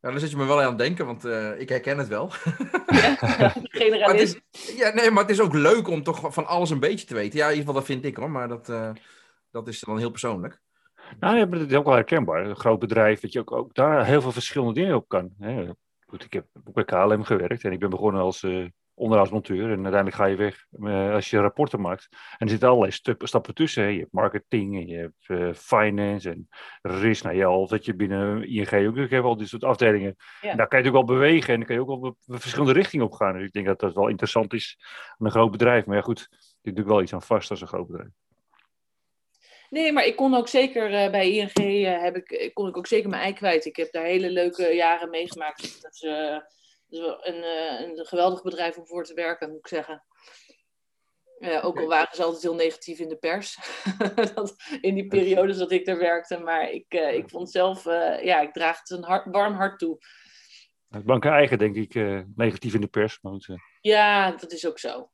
[0.00, 2.30] Ja, dan zit je me wel aan het denken, want uh, ik herken het wel.
[2.86, 3.16] Ja,
[3.62, 4.40] generalist.
[4.76, 7.38] ja, nee, maar het is ook leuk om toch van alles een beetje te weten.
[7.38, 8.90] Ja, in ieder geval dat vind ik hoor, maar dat, uh,
[9.50, 10.60] dat is dan heel persoonlijk.
[11.20, 12.46] Nou, ja, maar dat is ook wel herkenbaar.
[12.46, 15.30] Een groot bedrijf, dat je ook, ook daar heel veel verschillende dingen op kan.
[15.38, 15.70] Hè.
[16.06, 19.64] Goed, ik heb bij KLM gewerkt en ik ben begonnen als uh, onderhoudsmonteur.
[19.64, 22.08] En uiteindelijk ga je weg uh, als je rapporten maakt.
[22.10, 23.82] En er zitten allerlei stappen tussen.
[23.82, 23.88] Hè.
[23.88, 26.48] Je hebt marketing en je hebt uh, finance en
[26.82, 27.24] risk.
[27.24, 30.16] Nou ja, al dat je binnen ING ook hebt al dit soort afdelingen.
[30.40, 30.50] Ja.
[30.50, 33.06] En daar kan je natuurlijk wel bewegen en dan kan je ook wel verschillende richtingen
[33.06, 33.32] op gaan.
[33.32, 34.76] Dus ik denk dat dat wel interessant is
[35.18, 35.86] aan een groot bedrijf.
[35.86, 38.10] Maar ja, goed, dit is natuurlijk wel iets aan vast als een groot bedrijf.
[39.70, 43.08] Nee, maar ik kon ook zeker uh, bij ING heb ik, kon ik ook zeker
[43.08, 43.64] mijn ei kwijt.
[43.64, 45.82] Ik heb daar hele leuke jaren meegemaakt.
[45.82, 46.02] Dat is
[46.90, 47.44] uh, een,
[47.82, 50.04] een geweldig bedrijf om voor te werken, moet ik zeggen.
[51.62, 53.58] ook al waren ze altijd heel negatief in de pers.
[54.34, 56.38] dat, in die periodes dat ik daar werkte.
[56.38, 57.84] Maar ik, ik vond zelf,
[58.22, 59.98] ja, ik draag het een hart, warm hart toe.
[60.88, 61.94] Het banken eigen, denk ik,
[62.34, 63.18] negatief in de pers.
[63.22, 63.32] Maar
[63.80, 65.10] Ja, dat is ook zo.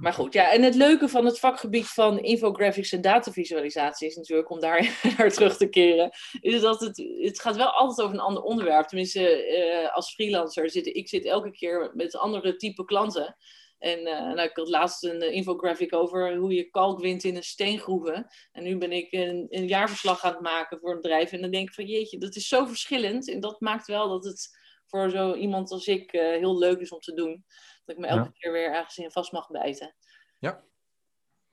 [0.00, 4.50] Maar goed, ja, en het leuke van het vakgebied van infographics en datavisualisatie is natuurlijk,
[4.50, 6.10] om daar naar terug te keren,
[6.40, 8.86] is dat het, het gaat wel altijd over een ander onderwerp.
[8.86, 13.36] Tenminste, uh, als freelancer zit ik zit elke keer met andere type klanten.
[13.78, 17.36] En uh, nou, ik had laatst een uh, infographic over hoe je kalk wint in
[17.36, 18.26] een steengroeven.
[18.52, 21.32] En nu ben ik een, een, jaarverslag aan het maken voor een bedrijf.
[21.32, 23.30] En dan denk ik van jeetje, dat is zo verschillend.
[23.30, 27.00] En dat maakt wel dat het voor zo iemand als ik heel leuk is om
[27.00, 27.44] te doen.
[27.90, 28.38] Dat ik me elke ja.
[28.38, 29.94] keer weer ergens in vast mag bijten.
[30.38, 30.62] Ja.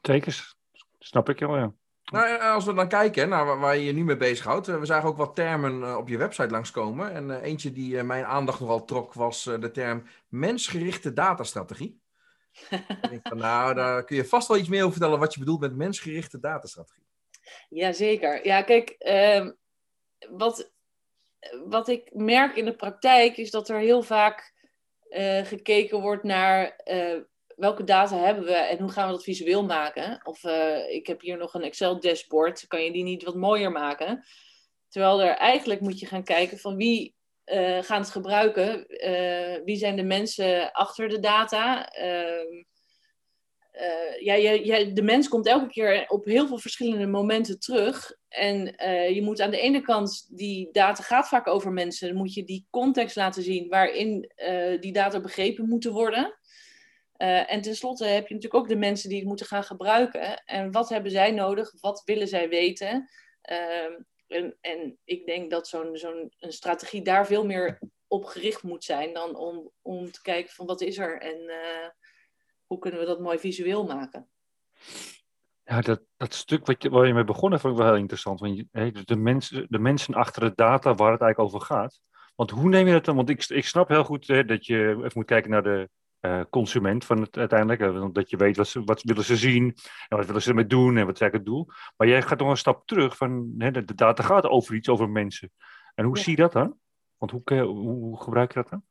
[0.01, 0.55] Zeker.
[0.99, 1.73] Snap ik wel, ja.
[2.03, 4.67] Nou, als we dan kijken naar waar, waar je je nu mee bezighoudt.
[4.67, 7.13] We zagen ook wat termen op je website langskomen.
[7.13, 12.01] En eentje die mijn aandacht nogal trok was de term mensgerichte datastrategie.
[13.01, 15.39] ik denk van, nou, daar kun je vast wel iets meer over vertellen wat je
[15.39, 17.05] bedoelt met mensgerichte datastrategie.
[17.69, 18.45] Jazeker.
[18.45, 19.51] Ja, kijk, ehm,
[20.29, 20.71] wat,
[21.65, 24.55] wat ik merk in de praktijk is dat er heel vaak
[25.09, 27.21] uh, gekeken wordt naar uh,
[27.55, 30.19] welke data hebben we en hoe gaan we dat visueel maken.
[30.23, 33.71] Of uh, ik heb hier nog een Excel dashboard, kan je die niet wat mooier
[33.71, 34.25] maken?
[34.89, 37.15] Terwijl er eigenlijk moet je gaan kijken van wie
[37.81, 38.85] gaan het gebruiken,
[39.65, 41.89] wie zijn de mensen achter de data.
[43.77, 48.15] Ehm, ja, je, de mens komt elke keer op heel veel verschillende momenten terug.
[48.29, 52.33] En uh, je moet aan de ene kant, die data gaat vaak over mensen, moet
[52.33, 56.39] je die context laten zien waarin uh, die data begrepen moeten worden.
[57.17, 60.43] En tenslotte heb je natuurlijk ook de mensen die het moeten gaan gebruiken.
[60.45, 61.73] En wat hebben zij nodig?
[61.79, 63.09] Wat willen zij weten?
[63.41, 63.91] Ehm,
[64.27, 69.35] en, en, ik denk dat zo'n strategie daar veel meer op gericht moet zijn dan
[69.35, 71.51] om, om te kijken van wat is er en
[72.67, 74.27] hoe kunnen we dat mooi visueel maken.
[75.63, 78.39] Ja, dat, dat stuk wat je, waar je mee begonnen vond ik wel heel interessant.
[78.39, 81.99] Want je, de, mensen, de mensen achter de data waar het eigenlijk over gaat.
[82.35, 83.15] Want hoe neem je dat dan?
[83.15, 85.89] Want ik, ik snap heel goed hè, dat je even moet kijken naar de
[86.21, 88.13] uh, consument van het uiteindelijk.
[88.13, 89.75] Dat je weet wat, ze, wat willen ze zien
[90.07, 91.65] en wat willen ze ermee doen en wat is eigenlijk het doel.
[91.97, 94.89] Maar jij gaat nog een stap terug van hè, de, de data gaat over iets,
[94.89, 95.51] over mensen.
[95.95, 96.23] En hoe ja.
[96.23, 96.77] zie je dat dan?
[97.17, 98.83] Want hoe, hoe, hoe gebruik je dat dan?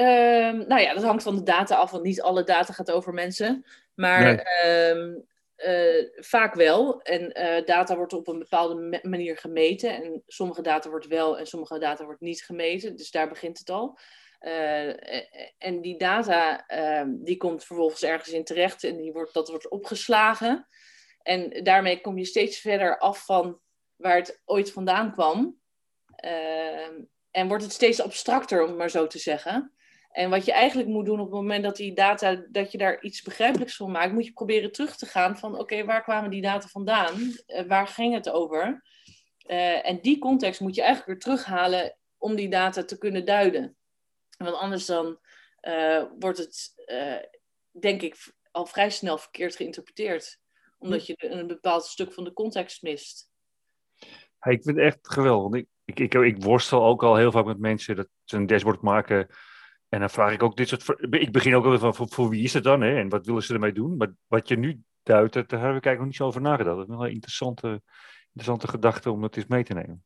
[0.00, 3.14] Um, nou ja, dat hangt van de data af, want niet alle data gaat over
[3.14, 3.64] mensen.
[3.94, 4.90] Maar nee.
[4.90, 7.02] um, uh, vaak wel.
[7.02, 9.94] En uh, data wordt op een bepaalde manier gemeten.
[9.94, 12.96] En sommige data wordt wel en sommige data wordt niet gemeten.
[12.96, 13.98] Dus daar begint het al.
[14.40, 15.14] Uh,
[15.58, 19.68] en die data ehm, die komt vervolgens ergens in terecht en die wordt, dat wordt
[19.68, 20.68] opgeslagen.
[21.22, 23.60] En daarmee kom je steeds verder af van
[23.96, 25.60] waar het ooit vandaan kwam.
[26.16, 29.72] Ehm, en wordt het steeds abstracter, om het maar zo te zeggen.
[30.18, 33.02] En wat je eigenlijk moet doen op het moment dat die data, dat je daar
[33.02, 36.42] iets begrijpelijks van maakt, moet je proberen terug te gaan van oké, waar kwamen die
[36.42, 37.14] data vandaan?
[37.18, 38.82] Uh, waar ging het over?
[39.46, 43.76] Uh, en die context moet je eigenlijk weer terughalen om die data te kunnen duiden.
[44.38, 45.18] Want anders dan
[45.62, 46.74] uh, wordt het
[47.70, 48.16] denk ik,
[48.50, 50.40] al vrij snel verkeerd geïnterpreteerd.
[50.78, 53.30] Omdat je een bepaald stuk van de context mist.
[54.40, 55.60] Ik vind het echt geweldig.
[55.60, 58.82] Ik, ik, ik, ik, worstel ook al heel vaak met mensen dat ze een dashboard
[58.82, 59.28] maken.
[59.88, 60.96] En dan vraag ik ook dit soort.
[61.10, 62.80] Ik begin ook wel van voor, voor, wie is het dan?
[62.80, 62.98] Hè?
[62.98, 63.96] En wat willen ze ermee doen?
[63.96, 66.76] Maar wat je nu duidt, daar hebben we eigenlijk nog niet zo over nagedacht.
[66.76, 67.82] Dat is wel een interessante,
[68.24, 70.04] interessante gedachte om dat eens mee te nemen.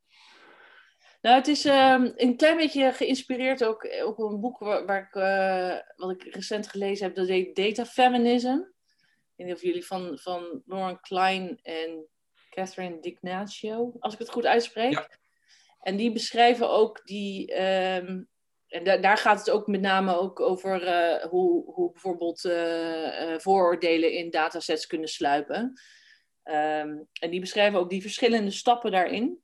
[1.21, 5.15] Nou, het is um, een klein beetje geïnspireerd ook op een boek waar, waar ik,
[5.15, 8.49] uh, wat ik recent gelezen heb, dat heet Data Feminism.
[8.49, 12.07] Ik weet niet of jullie van, van Lauren Klein en
[12.51, 14.93] Catherine Dignatio, als ik het goed uitspreek.
[14.93, 15.09] Ja.
[15.81, 17.63] En die beschrijven ook die.
[17.63, 18.31] Um,
[18.73, 23.39] en da daar gaat het ook met name ook over uh, hoe, hoe bijvoorbeeld uh,
[23.39, 25.81] vooroordelen in datasets kunnen sluipen.
[26.45, 29.43] Um, en die beschrijven ook die verschillende stappen daarin.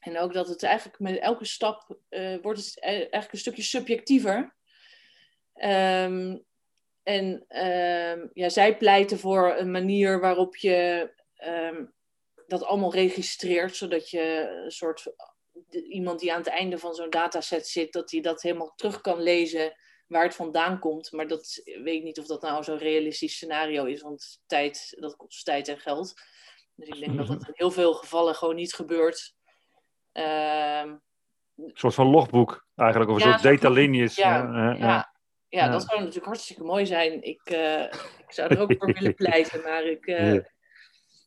[0.00, 1.98] En ook dat het eigenlijk met elke stap
[2.42, 4.56] wordt het e-, eigenlijk een stukje subjectiever.
[5.54, 6.44] Um,
[7.02, 11.10] en um, ja, zij pleiten voor een manier waarop je
[12.46, 15.14] dat allemaal registreert, zodat je een soort
[15.70, 19.20] iemand die aan het einde van zo'n dataset zit, dat hij dat helemaal terug kan
[19.20, 21.12] lezen waar het vandaan komt.
[21.12, 25.16] Maar dat weet ik niet of dat nou zo'n realistisch scenario is, want tijd, dat
[25.16, 26.14] kost tijd en geld.
[26.74, 29.34] Dus ik denk dat dat in heel veel gevallen gewoon niet gebeurt.
[30.12, 30.88] Ehm,
[31.56, 34.16] een soort van logboek eigenlijk, of een soort data lineages.
[34.16, 35.14] Ja, ja,
[35.48, 37.22] ja, dat zou natuurlijk hartstikke mooi zijn.
[37.22, 40.06] Ik, uh, ik zou er ook voor willen pleiten, maar ik...
[40.06, 40.38] Uh,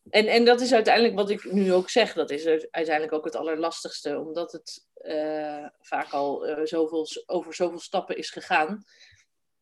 [0.10, 3.36] en, en dat is uiteindelijk wat ik nu ook zeg, dat is uiteindelijk ook het
[3.36, 8.84] allerlastigste, omdat het uh, vaak al zoveel, over zoveel stappen is gegaan,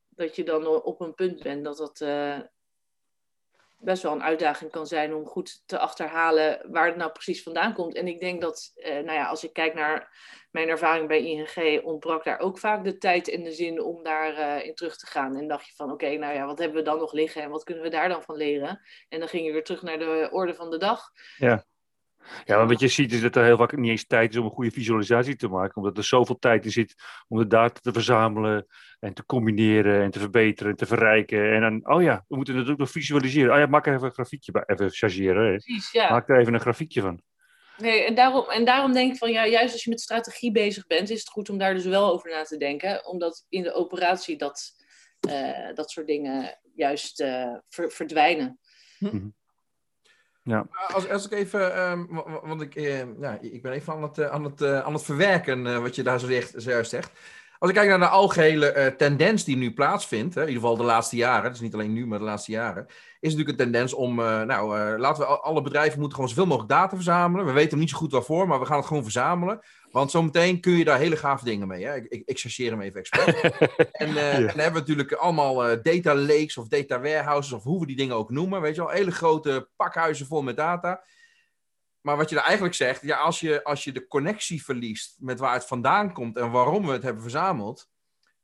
[0.09, 2.01] dat je dan op een punt bent dat dat
[3.77, 7.73] best wel een uitdaging kan zijn om goed te achterhalen waar het nou precies vandaan
[7.73, 7.95] komt.
[7.95, 10.15] En ik denk dat, eh, nou ja, als ik kijk naar
[10.51, 14.39] mijn ervaring bij ING, ontbrak daar ook vaak de tijd en de zin om daarin
[14.39, 15.35] uh, in terug te gaan.
[15.35, 17.63] En dacht je van, oké, nou ja, wat hebben we dan nog liggen en wat
[17.63, 18.81] kunnen we daar dan van leren?
[19.09, 21.11] En dan ging je weer terug naar de orde van de dag.
[21.37, 21.65] Ja.
[22.45, 24.45] Ja, maar wat je ziet is dat er heel vaak niet eens tijd is om
[24.45, 25.75] een goede visualisatie te maken.
[25.75, 26.95] Omdat er zoveel tijd in zit
[27.27, 28.65] om de data te verzamelen
[28.99, 31.53] en te combineren en te verbeteren en te verrijken.
[31.53, 33.53] En dan, oh ja, we moeten het ook nog visualiseren.
[33.53, 34.63] Oh ja, maak er even een grafiekje bij.
[34.65, 35.49] Even chargeren.
[35.49, 36.09] Precies, ja.
[36.09, 37.21] Maak er even een grafiekje van.
[37.77, 40.87] Nee, en daarom, en daarom denk ik van ja, juist als je met strategie bezig
[40.87, 43.07] bent, is het goed om daar dus wel over na te denken.
[43.07, 44.71] Omdat in de operatie dat,
[45.29, 48.59] uh, dat soort dingen juist uh, ver, verdwijnen.
[48.97, 49.27] Hm.
[50.47, 50.67] Ja.
[50.93, 54.43] Als, als ik even, um, want ik, uh, ja, ik ben even aan het, aan
[54.43, 57.11] het, aan het verwerken wat je daar zo zojuist zegt.
[57.59, 60.77] Als ik kijk naar de algehele uh, tendens die nu plaatsvindt, hè, in ieder geval
[60.77, 62.85] de laatste jaren, dus niet alleen nu, maar de laatste jaren,
[63.19, 66.45] is natuurlijk een tendens om, uh, nou, uh, laten we alle bedrijven moeten gewoon zoveel
[66.45, 67.45] mogelijk data verzamelen.
[67.45, 69.59] We weten niet zo goed waarvoor, maar we gaan het gewoon verzamelen.
[69.91, 71.85] Want zometeen kun je daar hele gave dingen mee.
[71.85, 71.95] Hè?
[71.95, 73.41] Ik, ik, ik chargeer hem even expres.
[73.91, 74.31] en, ja.
[74.31, 77.95] en, dan hebben we natuurlijk allemaal data lakes of data warehouses of hoe we die
[77.95, 78.61] dingen ook noemen.
[78.61, 81.03] Weet je wel, hele grote pakhuizen vol met data.
[82.07, 85.39] Maar wat je daar eigenlijk zegt, ja, als je, als je de connectie verliest met
[85.39, 87.89] waar het vandaan komt en waarom we het hebben verzameld,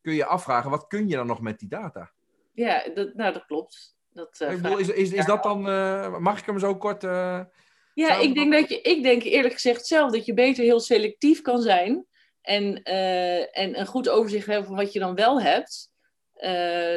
[0.02, 2.12] kun je afvragen, wat kun je dan nog met die data?
[2.54, 3.96] Ja, dat, nou, dat klopt.
[4.14, 7.04] Dat, uh, bedoel, is, is, is dat dan, uh, mag ik hem zo kort...
[7.04, 7.42] Uh,
[7.94, 11.42] ja, ik denk, dat je, ik denk eerlijk gezegd zelf dat je beter heel selectief
[11.42, 12.06] kan zijn
[12.42, 12.84] en,
[13.52, 15.92] en een goed overzicht hebben van wat je dan wel hebt.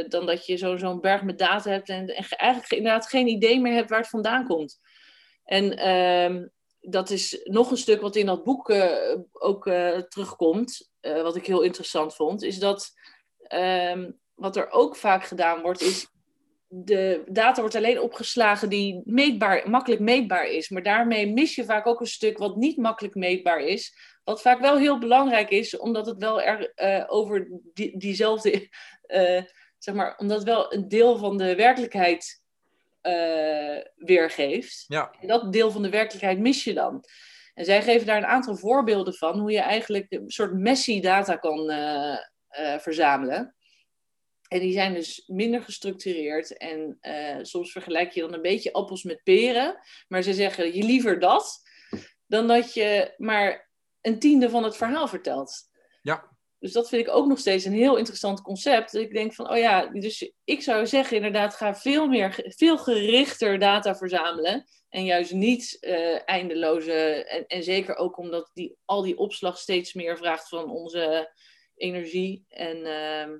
[0.08, 3.60] dan dat je zo'n zo berg met data hebt en, en eigenlijk inderdaad geen idee
[3.60, 4.80] meer hebt waar het vandaan komt.
[5.46, 6.46] En ehm,
[6.88, 11.36] dat is nog een stuk wat in dat boek uh, ook uh, terugkomt, uh, wat
[11.36, 12.92] ik heel interessant vond, is dat
[13.54, 16.06] um, wat er ook vaak gedaan wordt, is
[16.68, 20.68] de data wordt alleen opgeslagen die meetbaar, makkelijk meetbaar is.
[20.68, 23.94] Maar daarmee mis je vaak ook een stuk wat niet makkelijk meetbaar is.
[24.24, 26.72] Wat vaak wel heel belangrijk is, omdat het wel er,
[27.08, 28.68] over die, diezelfde,
[29.78, 32.44] zeg maar, omdat wel een deel van de werkelijkheid
[33.06, 34.84] uh, weergeeft.
[34.86, 35.14] Ja.
[35.20, 37.04] En dat deel van de werkelijkheid mis je dan.
[37.54, 41.36] En zij geven daar een aantal voorbeelden van hoe je eigenlijk een soort messy data
[41.36, 42.18] kan uh,
[42.60, 43.54] uh, verzamelen.
[44.48, 46.56] En die zijn dus minder gestructureerd.
[46.56, 46.98] En
[47.42, 49.78] soms vergelijk je dan een beetje appels met peren.
[50.08, 51.62] Maar ze zeggen je liever dat
[52.26, 55.70] dan dat je maar een tiende van het verhaal vertelt.
[56.02, 56.35] Ja.
[56.58, 58.94] Dus dat vind ik ook nog steeds een heel interessant concept.
[58.94, 63.58] Ik denk van, oh ja, dus ik zou zeggen inderdaad, ga veel meer, veel gerichter
[63.58, 64.64] data verzamelen.
[64.88, 69.94] En juist niet uh, eindeloze, en, en zeker ook omdat die, al die opslag steeds
[69.94, 71.34] meer vraagt van onze
[71.74, 73.38] energie en uh,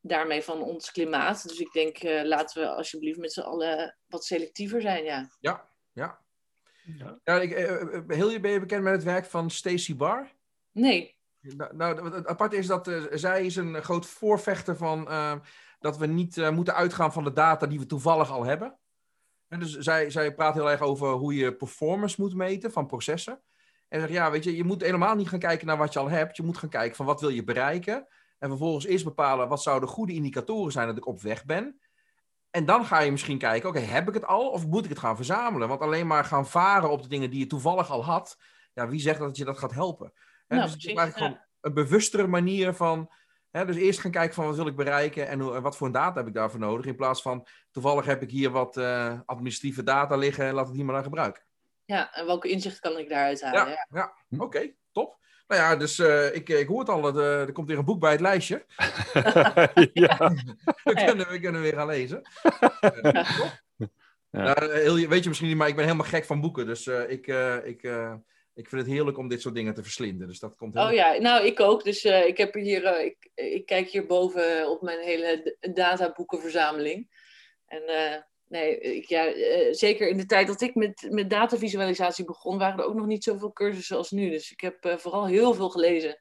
[0.00, 1.48] daarmee van ons klimaat.
[1.48, 5.30] Dus ik denk, uh, laten we alsjeblieft met z'n allen wat selectiever zijn, ja.
[5.40, 6.20] Ja, ja.
[6.98, 7.20] ja.
[7.24, 7.50] ja ik,
[8.06, 10.32] heel je ben je bekend met het werk van Stacey Barr?
[10.72, 11.18] Nee.
[11.40, 15.34] Nou, nou, het aparte is dat uh, zij is een groot voorvechter van uh,
[15.78, 18.78] dat we niet moeten uitgaan van de data die we toevallig al hebben.
[19.48, 23.42] En dus zij, zij praat heel erg over hoe je performance moet meten van processen.
[23.88, 26.08] En zegt, ja, weet je, je moet helemaal niet gaan kijken naar wat je al
[26.08, 26.36] hebt.
[26.36, 28.06] Je moet gaan kijken van wat wil je bereiken.
[28.38, 31.80] En vervolgens eerst bepalen wat zouden goede indicatoren zijn dat ik op weg ben.
[32.50, 34.98] En dan ga je misschien kijken, oké, heb ik het al of moet ik het
[34.98, 35.68] gaan verzamelen?
[35.68, 38.38] Want alleen maar gaan varen op de dingen die je toevallig al had,
[38.72, 40.12] ja, wie zegt dat je dat gaat helpen?
[40.58, 43.10] Nou, dus het is eigenlijk gewoon een bewustere manier van,
[43.50, 46.18] hè, dus eerst gaan kijken van wat wil ik bereiken en wat voor een data
[46.18, 50.16] heb ik daarvoor nodig, in plaats van toevallig heb ik hier wat uh, administratieve data
[50.16, 51.42] liggen en laat het hier maar naar gebruiken.
[51.84, 53.60] Ja, en welke inzicht kan ik daaruit halen?
[53.60, 54.14] Ja, ja.
[54.28, 54.44] ja.
[54.44, 55.18] oké, top.
[55.50, 58.00] Nou ja, dus uh, ik, ik hoor het al, uh, er komt weer een boek
[58.00, 58.64] bij het lijstje.
[59.92, 60.16] ja.
[60.84, 62.22] we, kunnen, we kunnen weer gaan lezen.
[62.80, 63.22] Uh,
[64.30, 64.54] ja.
[64.58, 66.66] heel, weet je misschien niet, maar ik ben helemaal gek van boeken.
[66.66, 67.26] Dus ik,
[67.64, 67.82] ik,
[68.54, 70.28] ik vind het heerlijk om dit soort dingen te verslinden.
[70.28, 71.84] Dus dat komt Oh ja, nou ik ook.
[71.84, 77.08] Dus ik, heb hier, ik, ik kijk hierboven op mijn hele databoekenverzameling.
[77.66, 77.82] En
[78.50, 82.78] nee, ik, ja, uh, zeker in de tijd dat ik met, met datavisualisatie begon, waren
[82.78, 84.30] er ook nog niet zoveel cursussen als nu.
[84.30, 86.18] Dus ik heb uh, vooral heel veel gelezen.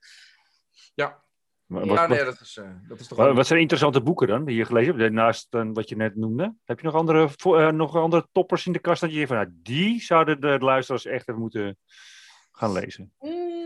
[0.94, 1.24] Ja,
[1.65, 4.56] maar, ja, nee, dat is, dat is toch wat, wat zijn interessante boeken dan die
[4.56, 5.13] je gelezen hebt?
[5.13, 6.56] Naast wat je net noemde.
[6.63, 7.30] Heb je nog andere,
[7.72, 11.30] nog andere toppers in de kast dat je van, nou, die zouden de luisteraars echt
[11.30, 11.78] even moeten
[12.60, 13.13] gaan lezen?
[13.19, 13.60] Mm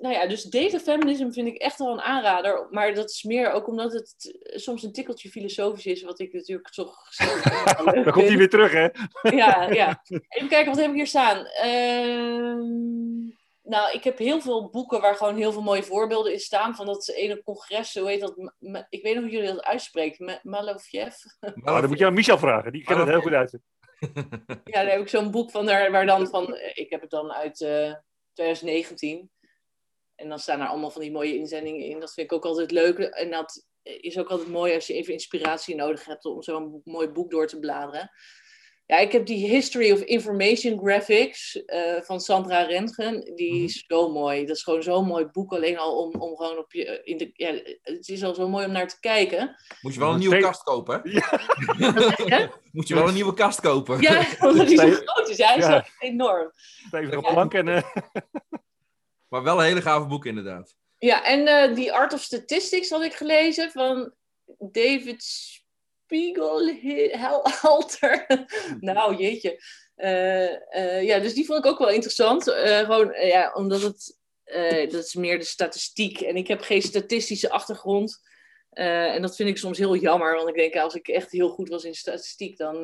[0.00, 2.66] nou ja, dus data feminism vind ik echt wel een aanrader.
[2.70, 6.68] Maar dat is meer ook omdat het soms een tikkeltje filosofisch is, wat ik natuurlijk
[6.68, 6.96] toch.
[8.04, 8.88] Dan komt hij weer terug, hè?
[9.36, 10.02] ja, ja.
[10.28, 11.46] Even kijken, wat heb ik hier staan?
[11.46, 12.58] Ehm,
[13.62, 16.74] nou, ik heb heel veel boeken waar gewoon heel veel mooie voorbeelden in staan.
[16.74, 18.52] Van dat ene congres, hoe heet dat?
[18.88, 20.40] Ik weet nog hoe jullie dat uitspreekt.
[20.42, 21.14] Maloviev.
[21.40, 23.58] Oh, dan moet je aan Michel vragen, die kan het heel goed uit.
[24.64, 26.56] ja, daar heb ik zo'n boek van, daar, waar dan van.
[26.74, 27.96] Ik heb het dan uit uh, eh,
[28.36, 29.30] 2019.
[30.14, 32.00] En dan staan er allemaal van die mooie inzendingen in.
[32.00, 32.98] Dat vind ik ook altijd leuk.
[32.98, 37.08] En dat is ook altijd mooi als je even inspiratie nodig hebt om zo'n mooi
[37.08, 38.10] boek door te bladeren.
[38.86, 43.34] Ja, ik heb die History of Information Graphics uh, van Sandra Rentgen.
[43.34, 43.64] Die mhm.
[43.64, 44.46] is zo mooi.
[44.46, 45.52] Dat is gewoon zo'n mooi boek.
[45.52, 47.00] Alleen al om, om gewoon op je.
[47.04, 49.56] In de, ja, het is al zo mooi om naar te kijken.
[49.80, 51.10] Moet je wel een nieuwe kast kopen, hè?
[51.10, 52.50] Ja.
[52.72, 54.00] Moet je wel een nieuwe kast kopen.
[54.00, 55.38] Ja, omdat die zo groot is.
[55.38, 55.86] Hij is ja.
[55.98, 56.52] enorm.
[56.90, 57.66] Even op plank en.
[57.66, 57.82] Uh...
[59.28, 60.74] Maar wel een hele gave boek, inderdaad.
[60.98, 64.12] Ja, en die uh, Art of Statistics had ik gelezen van
[64.58, 65.24] David
[66.06, 68.26] Spiegelhalter.
[68.80, 69.62] nou, jeetje.
[69.96, 72.48] Uh, uh, ja, dus die vond ik ook wel interessant.
[72.48, 74.18] Uh, gewoon, ja, omdat het,
[74.90, 76.20] dat is meer de statistiek.
[76.20, 78.20] En ik heb geen statistische achtergrond.
[78.70, 80.34] en dat vind ik soms heel jammer.
[80.34, 82.82] Want ik denk, als ik echt heel goed was in statistiek, dan,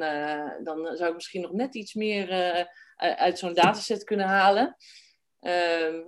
[0.64, 2.28] dan zou ik misschien nog net iets meer
[2.96, 4.76] uit zo'n dataset kunnen halen.
[5.40, 6.00] Ehm,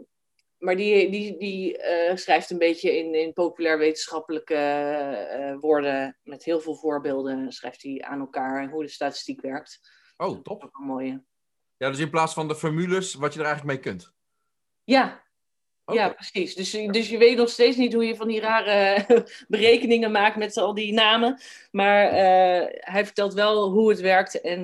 [0.65, 4.55] maar die, die, die uh, schrijft een beetje in, in populair wetenschappelijke
[5.39, 9.81] uh, woorden, met heel veel voorbeelden, schrijft hij aan elkaar en hoe de statistiek werkt.
[10.17, 10.61] Oh, top.
[10.61, 11.23] Dat is een mooie.
[11.77, 14.13] Ja, dus in plaats van de formules, wat je er eigenlijk mee kunt.
[14.85, 15.23] Ja,
[15.87, 16.55] Ja, precies.
[16.55, 19.07] Dus, dus je weet nog steeds niet hoe je van die rare
[19.49, 21.41] berekeningen maakt met al die namen.
[21.71, 24.61] Maar uh, hij vertelt wel hoe het werkt en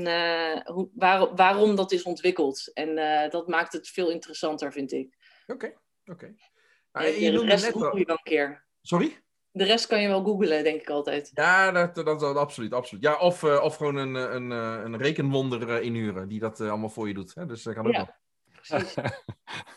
[0.64, 2.70] hoe, waar, waarom dat is ontwikkeld.
[2.74, 2.94] En
[3.30, 5.18] dat maakt het veel interessanter, vind ik.
[5.46, 5.72] Oké.
[6.10, 6.34] Oké.
[6.92, 7.10] Okay.
[7.12, 8.64] Nou, de rest google je wel een keer.
[8.82, 9.16] Sorry?
[9.52, 11.30] De rest kan je wel googlen, denk ik altijd.
[11.34, 13.02] Ja, dat, dat, dat absoluut, absoluut.
[13.02, 17.08] Ja, of, uh, of gewoon een, een, een rekenwonder inhuren die dat uh, allemaal voor
[17.08, 17.34] je doet.
[17.34, 17.46] Hè?
[17.46, 17.98] Dus dat kan ook ja.
[17.98, 18.14] wel.
[18.52, 18.94] Precies.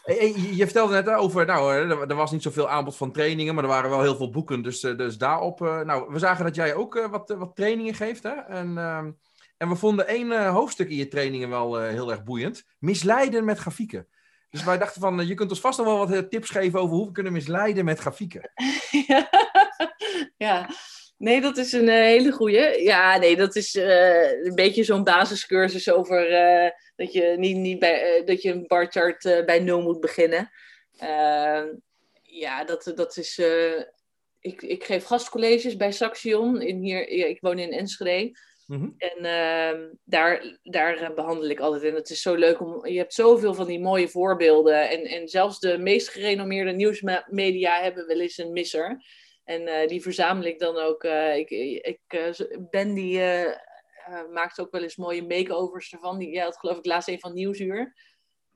[0.45, 3.69] je, je vertelde net over, nou, er was niet zoveel aanbod van trainingen, maar er
[3.69, 4.61] waren wel heel veel boeken.
[4.61, 8.23] Dus, dus daarop, nou, we zagen dat jij ook wat, wat trainingen geeft.
[8.23, 8.33] Hè?
[8.33, 9.11] En, ehm,
[9.57, 12.63] en we vonden één hoofdstuk in je trainingen wel heel erg boeiend.
[12.79, 14.07] Misleiden met grafieken.
[14.53, 16.79] Dus wij dachten van, eh, je kunt ons vast nog wel wat eh, tips geven
[16.79, 18.51] over hoe we kunnen misleiden met grafieken.
[20.37, 20.69] ja.
[21.17, 22.83] Nee, dat is een uh, hele goeie.
[22.83, 26.29] Ja, nee, dat is een beetje zo'n basiscursus over
[26.95, 30.51] dat, je niet, niet bij, dat je een barchart bij nul moet beginnen.
[30.97, 31.67] Ehm,
[32.21, 33.41] ja, dat, dat is...
[34.39, 36.61] ik, ik geef gastcolleges bij Saxion.
[36.61, 38.37] In hier, ik woon in Enschede.
[38.67, 38.89] Mhm.
[38.97, 41.83] En uh, daar, daar eh, behandel ik altijd.
[41.83, 42.87] En het is zo leuk om.
[42.87, 44.89] Je hebt zoveel van die mooie voorbeelden.
[44.89, 49.03] En, en zelfs de meest gerenommeerde nieuwsmedia hebben wel eens een misser.
[49.43, 51.03] En uh, die verzamel ik dan ook.
[51.03, 52.33] Uh, ik, ik,
[52.69, 53.21] ben die
[54.33, 56.17] maakt ook wel eens mooie makeovers ervan.
[56.17, 57.95] Die, ja, dat geloof ik laatst een van Nieuwsuur.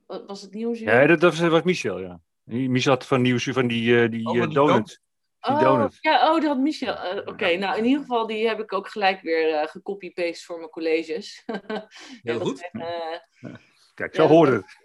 [0.05, 0.87] Wat was het Nieuwsuur?
[0.87, 2.19] Ja, dat, dat was Michel, ja.
[2.43, 5.01] Michel had van Nieuwsuur van die, die, oh, donut.
[5.47, 7.15] Oh, ja, oh, dat had Michel.
[7.15, 10.57] Uh, Oké, nou in ieder geval, die heb ik ook gelijk weer uh, gecopy-paste voor
[10.57, 11.43] mijn colleges.
[12.23, 12.69] Heel goed.
[12.71, 13.53] uh,
[13.93, 14.77] Kijk, zo ja, hoort het.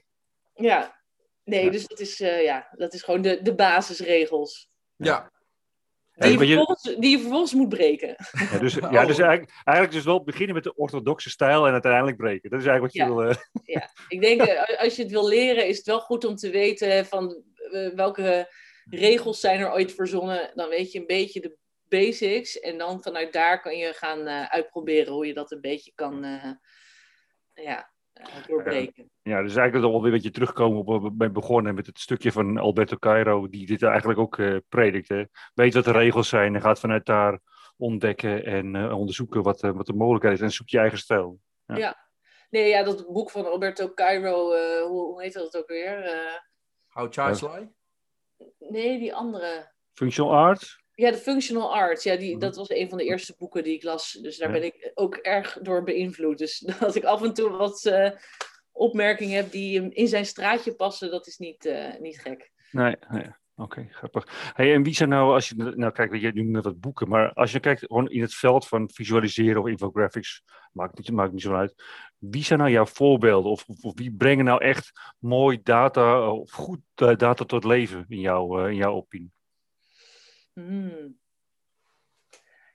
[0.54, 1.00] Ja,
[1.44, 1.70] nee, ja.
[1.70, 4.70] dus dat is, ja, dat is gewoon de, de basisregels.
[4.96, 5.30] Ja.
[6.14, 8.16] Die je, vervolgens, die je vervolgens moet breken.
[8.52, 12.16] Ja, dus, ja, dus eigenlijk, eigenlijk dus wel beginnen met de orthodoxe stijl en uiteindelijk
[12.16, 12.50] breken.
[12.50, 13.28] Dat is eigenlijk wat je wil...
[13.28, 13.34] Uh...
[13.64, 14.40] Ja, ik denk
[14.78, 17.42] als je het wil leren, is het wel goed om te weten van
[17.94, 18.48] welke
[18.98, 20.50] regels zijn er ooit verzonnen.
[20.54, 21.56] Dan weet je een beetje de
[21.88, 22.60] basics.
[22.60, 26.24] En dan vanuit daar kan je gaan uh, uitproberen hoe je dat een beetje kan
[26.24, 26.50] uh,
[27.52, 29.10] ja, uh, doorbreken.
[29.22, 32.32] Ja, dus eigenlijk al weer een beetje terugkomen op waar we begonnen met het stukje
[32.32, 35.08] van Alberto Cairo, die dit eigenlijk ook predikt.
[35.08, 35.24] Hè.
[35.54, 37.40] Weet wat de regels zijn en gaat vanuit daar
[37.76, 41.38] ontdekken en onderzoeken wat, wat de mogelijkheid is en zoek je eigen stijl.
[41.66, 41.76] Ja.
[41.76, 42.10] ja.
[42.50, 44.44] Nee, ja, dat boek van Alberto Cairo,
[44.86, 46.12] hoe, hoe heet dat ook weer?
[46.88, 47.80] How Child Lie?
[48.72, 49.72] Nee, die andere.
[49.92, 50.80] Functional Arts?
[50.94, 52.04] Ja, de Functional Arts.
[52.04, 52.40] Ja, die, mhm.
[52.40, 54.12] dat was een van de eerste boeken die ik las.
[54.12, 56.38] Dus daar ben ik ook erg door beïnvloed.
[56.38, 58.10] Dus dat ik af en toe wat uh,
[58.72, 62.50] opmerkingen heb die in zijn straatje passen, dat is niet, uh, niet gek.
[62.70, 63.26] Nee, nee.
[63.62, 64.52] Oké, grappig.
[64.54, 67.32] Hey, en wie zijn nou, als je, nou kijk, je noemt net wat boeken, maar
[67.32, 70.42] als je kijkt gewoon in het veld van visualiseren of infographics,
[70.72, 71.84] maakt niet, maakt niet zo uit.
[72.18, 76.80] Wie zijn nou jouw voorbeelden of, of, wie brengen nou echt mooi data of goed
[77.02, 79.32] uh, data tot leven in, jou, uh, in jouw opinie?
[80.52, 81.20] Hmm.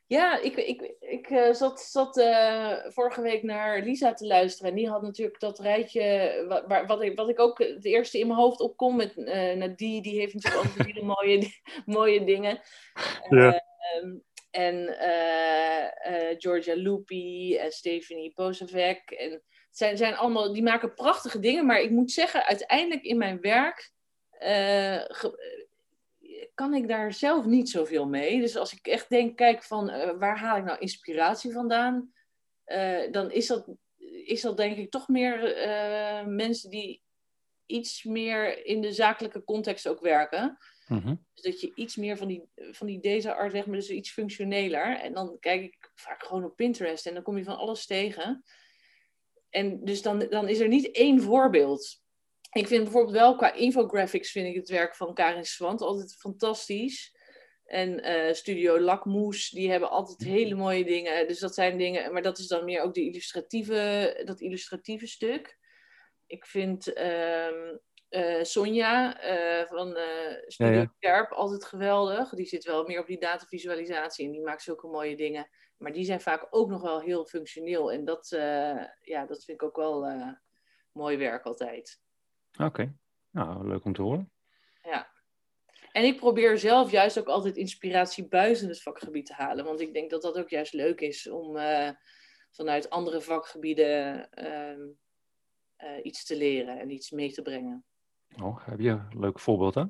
[0.08, 4.70] Ja, ik, ik, ik uh, zat, zat uh, vorige week naar Lisa te luisteren.
[4.70, 8.28] En die had natuurlijk dat rijtje, wat, wat, ik, wat ik ook het eerste in
[8.28, 8.96] mijn hoofd opkom.
[8.96, 11.52] Met uh, die, die heeft natuurlijk altijd hele mooie,
[11.86, 12.60] mooie dingen.
[13.30, 13.64] Ja.
[13.78, 14.16] Ehm,
[14.52, 14.96] en
[16.38, 19.12] Georgia Lupi en Stephanie Posavec.
[19.12, 19.42] En het
[19.72, 21.66] zijn, zijn allemaal, die maken prachtige dingen.
[21.66, 23.92] Maar ik moet zeggen, uiteindelijk in mijn werk
[26.58, 28.40] kan ik daar zelf niet zoveel mee.
[28.40, 32.14] Dus als ik echt denk, kijk van uh, waar haal ik nou inspiratie vandaan,
[32.66, 33.68] uh, dan is dat,
[34.26, 37.04] is dat denk ik toch meer uh, mensen die
[37.66, 40.58] iets meer in de zakelijke context ook werken.
[40.88, 41.26] Mm-hmm.
[41.34, 44.12] Dus dat je iets meer van die, van die deze art zeg maar, dus iets
[44.12, 45.00] functioneler.
[45.00, 48.44] En dan kijk ik vaak gewoon op Pinterest en dan kom je van alles tegen.
[49.50, 52.02] En dus dan, dan is er niet één voorbeeld
[52.52, 57.16] ik vind bijvoorbeeld wel qua infographics vind ik het werk van Karin Swant altijd fantastisch.
[57.68, 60.30] En uh, Studio Lakmoes, die hebben altijd mhm.
[60.30, 61.28] hele mooie dingen.
[61.28, 65.58] Dus dat zijn dingen, maar dat is dan meer ook de illustratieve, dat illustratieve stuk.
[66.26, 67.80] Ik vind um,
[68.10, 69.98] uh, Sonja uh, van
[70.48, 72.30] Studio ja, Kerp altijd geweldig.
[72.30, 75.50] Die zit wel meer op die datavisualisatie en die maakt zulke mooie dingen.
[75.78, 77.92] Maar die zijn vaak ook nog wel heel functioneel.
[77.92, 78.28] En dat,
[79.02, 80.08] ja, dat vind ik ook wel
[80.92, 82.00] mooi werk altijd.
[82.60, 82.96] Oké,
[83.32, 84.32] nou, leuk om te horen.
[84.84, 85.12] Ja.
[85.92, 89.66] En ik probeer zelf juist ook altijd inspiratie buiten het vakgebied te halen.
[89.66, 91.90] Want ik denk dat dat ook juist leuk is om uh,
[92.52, 94.78] vanuit andere vakgebieden uh,
[95.90, 97.86] uh, iets te leren en iets mee te brengen.
[98.42, 99.84] Oh, heb je een leuk voorbeeld hè?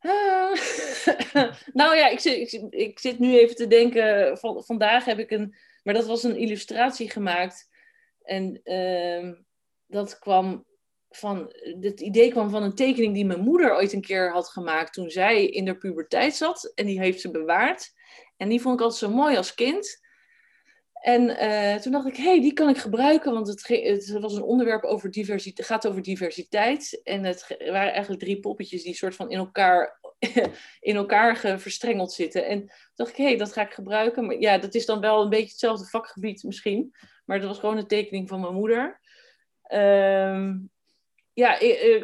[1.80, 4.38] nou ja, ik zit, ik, ik, zit nu even te denken.
[4.38, 5.54] Van, vandaag heb ik een.
[5.82, 7.68] Maar dat was een illustratie gemaakt.
[8.22, 9.34] En ehm,
[9.86, 10.64] dat kwam
[11.10, 14.92] van, het idee kwam van een tekening die mijn moeder ooit een keer had gemaakt
[14.92, 16.72] toen zij in de puberteit zat.
[16.74, 17.92] En die heeft ze bewaard.
[18.36, 19.98] En die vond ik altijd zo mooi als kind.
[20.92, 24.34] En uh, toen dacht ik, hé, hey, die kan ik gebruiken, want het, het was
[24.34, 27.00] een onderwerp over diversiteit, gaat over diversiteit.
[27.02, 30.00] En het waren eigenlijk drie poppetjes die soort van in elkaar,
[30.80, 32.46] in elkaar verstrengeld zitten.
[32.46, 34.26] En toen dacht ik, hé, hey, dat ga ik gebruiken.
[34.26, 36.94] Maar ja, dat is dan wel een beetje hetzelfde vakgebied misschien.
[37.24, 39.00] Maar dat was gewoon een tekening van mijn moeder.
[39.72, 40.70] Um,
[41.40, 41.56] ja,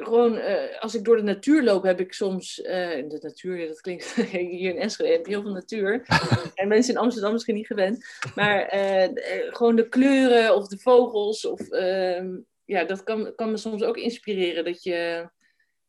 [0.03, 2.59] gewoon uh, als ik door de natuur loop, heb ik soms.
[2.59, 2.67] Uh,
[3.09, 6.07] de natuur, dat klinkt hier in Enschede, heb je heel veel natuur.
[6.55, 8.07] en mensen in Amsterdam misschien niet gewend.
[8.35, 9.09] Maar uh,
[9.51, 11.47] gewoon de kleuren of de vogels.
[11.47, 14.65] Of, ehm, ja, dat kan, kan me soms ook inspireren.
[14.65, 15.29] Dat je,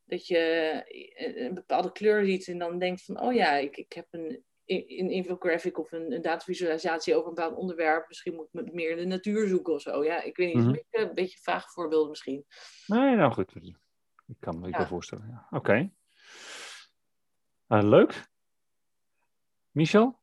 [0.06, 0.84] dat je
[1.36, 5.12] een bepaalde kleur ziet en dan denkt van: oh ja, ik, ik heb een een
[5.12, 8.08] infographic of een, een datavisualisatie over een bepaald onderwerp.
[8.08, 10.04] Misschien moet ik meer in de natuur zoeken of zo.
[10.04, 10.56] Ja, ik weet niet.
[10.56, 10.70] Mm -hmm.
[10.70, 12.46] een, beetje, een beetje voorbeelden misschien.
[12.86, 13.56] Nee, nou goed.
[14.28, 14.88] Ik kan me ja.
[14.88, 15.28] voorstellen.
[15.28, 15.48] Ja.
[15.50, 15.56] Oké.
[15.56, 15.92] Okay.
[17.82, 18.30] Uh, leuk.
[19.72, 20.20] Michel?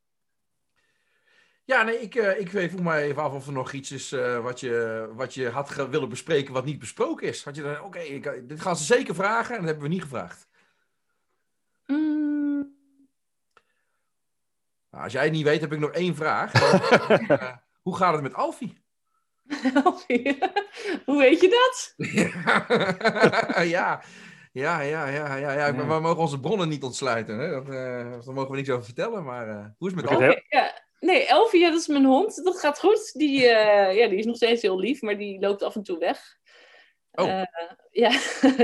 [1.65, 4.43] Ja, nee, ik, uh, ik vroeg me even af of er nog iets is uh,
[4.43, 7.45] wat, je, wat je had willen bespreken wat niet besproken is.
[7.45, 10.03] Had je dan, oké, okay, dit gaan ze zeker vragen en dat hebben we niet
[10.03, 10.49] gevraagd.
[14.95, 16.53] Nou, als jij het niet weet, heb ik nog één vraag.
[17.31, 18.83] uh, hoe gaat het met Alfie?
[19.85, 20.39] Alfie?
[21.05, 21.95] hoe weet je dat?
[23.77, 24.03] ja,
[24.53, 25.75] ja, ja, ja, ja, ja.
[25.75, 27.39] We mogen onze bronnen niet ontsluiten.
[27.39, 27.51] Hè?
[27.51, 27.73] Dat, uh,
[28.25, 29.25] daar mogen we niks over vertellen.
[29.25, 30.31] Maar uh, hoe is het met Alfie?
[30.31, 30.83] Okay, ja.
[31.01, 32.45] Nee, Elfie, ja, dat is mijn hond.
[32.45, 33.13] Dat gaat goed.
[33.13, 36.37] Die, ja, die is nog steeds heel lief, maar die loopt af en toe weg.
[37.15, 37.27] Oh.
[37.27, 37.43] Uh,
[37.91, 38.11] ja,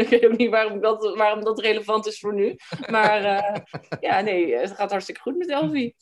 [0.01, 2.57] ik weet ook niet waarom dat, waarom dat relevant is voor nu.
[2.91, 3.57] Maar uh,
[4.01, 5.97] ja, nee, het gaat hartstikke goed met Elfie.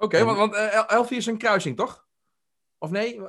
[0.00, 2.06] Oké, okay, want, want uh, Elfie is een kruising, toch?
[2.78, 3.20] Of nee?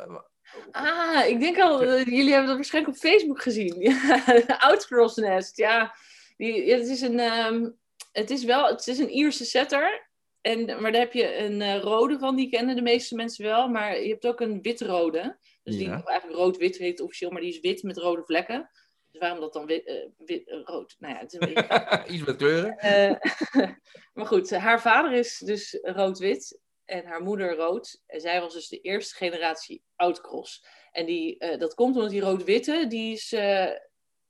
[0.72, 3.98] Ah, ik denk al, jullie hebben dat waarschijnlijk op Facebook gezien.
[4.68, 5.96] Outcross Nest, ja.
[6.38, 7.78] Die, het is een, um,
[8.12, 10.10] het is wel, het is een Ierse setter.
[10.42, 13.68] En, maar daar heb je een rode van, die kennen de meeste mensen wel.
[13.68, 15.38] Maar je hebt ook een witrode.
[15.64, 18.70] Dus die eigenlijk rood-wit heet officieel, maar die is wit met rode vlekken.
[19.12, 20.96] Dus waarom dat dan wit, uh, wit uh, rood?
[21.00, 22.04] Nou ja, het is een beetje...
[22.14, 22.78] Iets met kleuren.
[22.84, 23.66] Uh,
[24.14, 28.02] maar goed, haar vader is dus rood-wit en haar moeder rood.
[28.06, 30.66] En zij was dus de eerste generatie outcross.
[30.92, 33.32] En die, dat komt omdat die rood-witte, die is,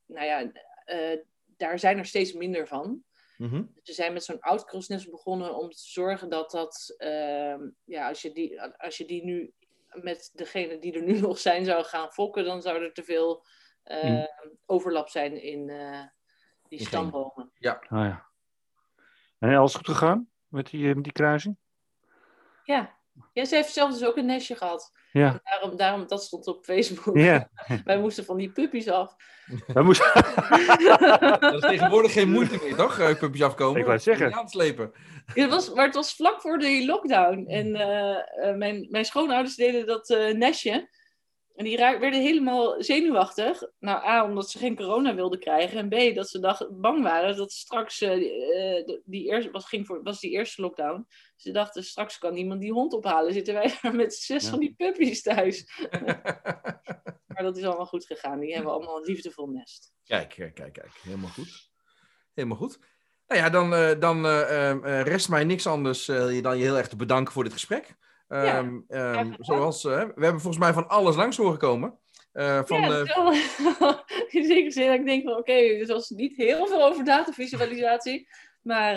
[0.05, 0.51] nou ja,
[1.57, 3.03] daar zijn er steeds minder van.
[3.41, 3.71] Mm -hmm.
[3.83, 8.31] Ze zijn met zo'n outcrossnest begonnen om te zorgen dat dat, ehm, ja, als je
[8.31, 9.53] die, als je die nu
[9.91, 13.45] met degene die er nu nog zijn zou gaan fokken, dan zou er te veel
[13.85, 14.23] uh,
[14.65, 16.01] overlap zijn in uh,
[16.67, 17.51] die stambomen.
[17.57, 17.83] Ja.
[17.89, 18.29] Ah, ja.
[19.39, 21.57] En alles goed gegaan met die, eh, met die kruising?
[22.63, 22.97] Ja.
[23.33, 24.91] ja, ze heeft zelf dus ook een nestje gehad.
[25.11, 25.39] Ja.
[25.43, 27.17] Daarom, daarom, dat stond op Facebook.
[27.17, 27.49] Ja.
[27.85, 29.15] Wij moesten van die puppies af.
[29.73, 30.11] Wij moesten...
[31.39, 33.17] dat is tegenwoordig geen moeite meer, toch?
[33.17, 33.79] Puppies afkomen.
[33.79, 34.33] Ik wou zeggen.
[34.33, 34.91] Aanslepen.
[35.33, 37.45] Ja, het was, maar het was vlak voor de lockdown.
[37.47, 40.89] En uh, uh, mijn, mijn schoonouders deden dat uh, nestje.
[41.61, 43.63] En die werden helemaal zenuwachtig.
[43.79, 45.77] Nou, A, omdat ze geen corona wilden krijgen.
[45.77, 47.97] En B, dat ze dacht, bang waren dat straks...
[47.99, 51.07] die, die eerste, was, ging voor, was die eerste lockdown.
[51.35, 53.33] Ze dachten, straks kan niemand die hond ophalen.
[53.33, 54.49] Zitten wij daar met zes ja.
[54.49, 55.87] van die puppies thuis.
[57.33, 58.39] maar dat is allemaal goed gegaan.
[58.39, 59.93] Die hebben allemaal een liefdevol nest.
[60.03, 60.99] Kijk, kijk, kijk.
[61.01, 61.69] Helemaal goed.
[62.33, 62.79] Helemaal goed.
[63.27, 66.87] Nou ja, dan, uh, dan uh, uh, rest mij niks anders dan je heel erg
[66.87, 67.95] te bedanken voor dit gesprek.
[68.31, 71.97] Ja, um, um, zoals, we hebben volgens mij van alles langs horen komen.
[72.65, 73.03] van, ja,
[73.79, 74.93] wel, in zekere zin.
[74.93, 78.27] Ik denk van, oké, okay, dus was niet heel veel over datavisualisatie.
[78.61, 78.95] Maar...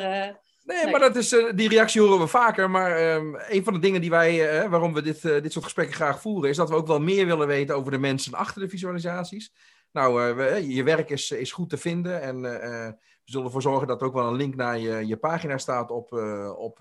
[0.64, 2.70] Nee, nee, maar dat is, die reactie horen we vaker.
[2.70, 6.20] Maar um, een van de dingen die wij, waarom we dit, dit soort gesprekken graag
[6.20, 9.53] voeren, is dat we ook wel meer willen weten over de mensen achter de visualisaties.
[9.93, 14.01] Nou, we, je werk is, is goed te vinden en we zullen ervoor zorgen dat
[14.01, 16.12] er ook wel een link naar je, je pagina staat op,
[16.57, 16.78] op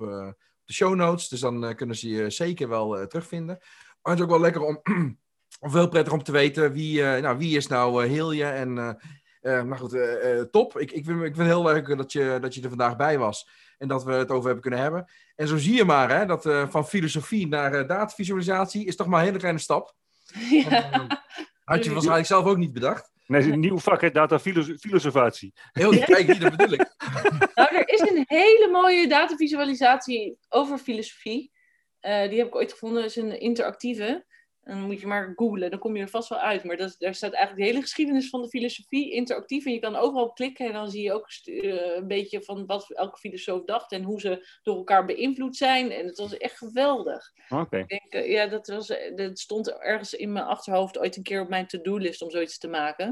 [0.66, 1.28] de show notes.
[1.28, 3.58] Dus dan uh, kunnen ze je zeker wel terugvinden.
[4.02, 4.82] Maar het is ook wel lekker om,
[5.60, 8.46] of heel prettig om te weten wie, nou, wie is nou Hilje.
[8.46, 8.74] En
[9.42, 9.98] nou goed,
[10.52, 10.80] top.
[10.80, 13.18] Ik, ik, vind, ik vind het heel leuk dat je, dat je er vandaag bij
[13.18, 13.50] was.
[13.78, 15.12] En dat we het over hebben kunnen hebben.
[15.36, 19.26] En zo zie je maar, hè, dat van filosofie naar datavisualisatie is toch maar een
[19.26, 19.96] hele kleine stap.
[20.50, 21.08] Ja.
[21.64, 23.13] Had je waarschijnlijk zelf ook niet bedacht.
[23.26, 25.54] Nee, een nieuw vak, hè, datafilosofatie.
[25.72, 26.94] Heel kijk, dat bedoel ik.
[27.56, 31.52] Nou, er is een hele mooie datavisualisatie over filosofie.
[32.02, 34.26] Uh, die heb ik ooit gevonden, dat is een interactieve.
[34.64, 36.64] En dan moet je maar googlen, dan kom je er vast wel uit.
[36.64, 39.66] Maar dat, daar staat eigenlijk de hele geschiedenis van de filosofie interactief.
[39.66, 42.90] En je kan overal klikken en dan zie je ook uh, een beetje van wat
[42.90, 43.92] elke filosoof dacht.
[43.92, 45.92] En hoe ze door elkaar beïnvloed zijn.
[45.92, 47.32] En het was echt geweldig.
[47.50, 47.62] Oké.
[47.62, 47.80] Okay.
[47.80, 51.42] Ik denk, uh, ja, dat, was, dat stond ergens in mijn achterhoofd ooit een keer
[51.42, 53.06] op mijn to-do-list om zoiets te maken.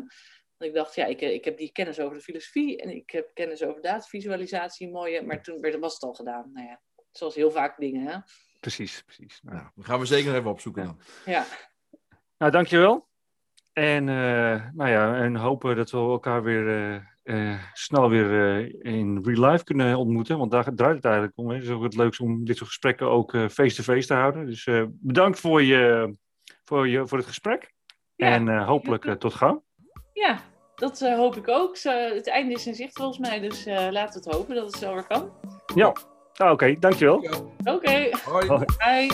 [0.58, 3.32] Want ik dacht, ja, ik, ik heb die kennis over de filosofie en ik heb
[3.34, 5.22] kennis over datavisualisatie, mooie.
[5.22, 6.50] Maar toen werd, was het al gedaan.
[6.54, 6.82] Nou ja,
[7.12, 8.18] zoals heel vaak dingen, hè.
[8.62, 9.40] Precies, precies.
[9.44, 11.00] Nou, nou, dan gaan we zeker even opzoeken dan.
[11.26, 11.46] Ja.
[12.38, 13.08] Nou, dankjewel.
[13.74, 19.20] En, uh, nou ja, en hopen dat we elkaar weer uh, uh, snel weer in
[19.24, 20.38] real life kunnen ontmoeten.
[20.38, 21.50] Want daar draait het eigenlijk om.
[21.50, 21.56] Hè.
[21.56, 24.46] Het is ook het leukste om dit soort gesprekken ook face-to-face -face te houden.
[24.46, 26.14] Dus bedankt voor, je,
[26.64, 27.74] voor, je, voor het gesprek.
[28.16, 29.64] Ja, en hopelijk tot gauw.
[30.14, 30.40] Ja,
[30.76, 31.78] dat hoop ik ook.
[31.84, 33.40] het einde is in zicht volgens mij.
[33.40, 35.32] Dus laten we het hopen dat het zo weer kan.
[35.76, 35.94] Ja.
[36.36, 37.16] Ah, Oké, okay, dankjewel.
[37.16, 37.70] Oké.
[37.70, 38.14] Okay.
[38.26, 38.48] Hoi.
[38.48, 39.10] Hoi.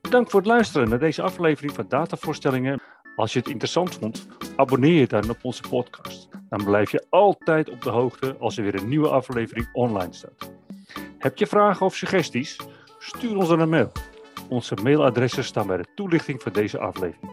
[0.00, 2.80] Bedankt voor het luisteren naar deze aflevering van Datavoorstellingen.
[3.16, 6.28] Als je het interessant vond, abonneer je dan op onze podcast.
[6.48, 10.50] Dan blijf je altijd op de hoogte als er weer een nieuwe aflevering online staat.
[11.18, 12.56] Heb je vragen of suggesties?
[12.98, 13.92] Stuur ons dan een mail.
[14.48, 17.32] Onze mailadressen staan bij de toelichting van deze aflevering.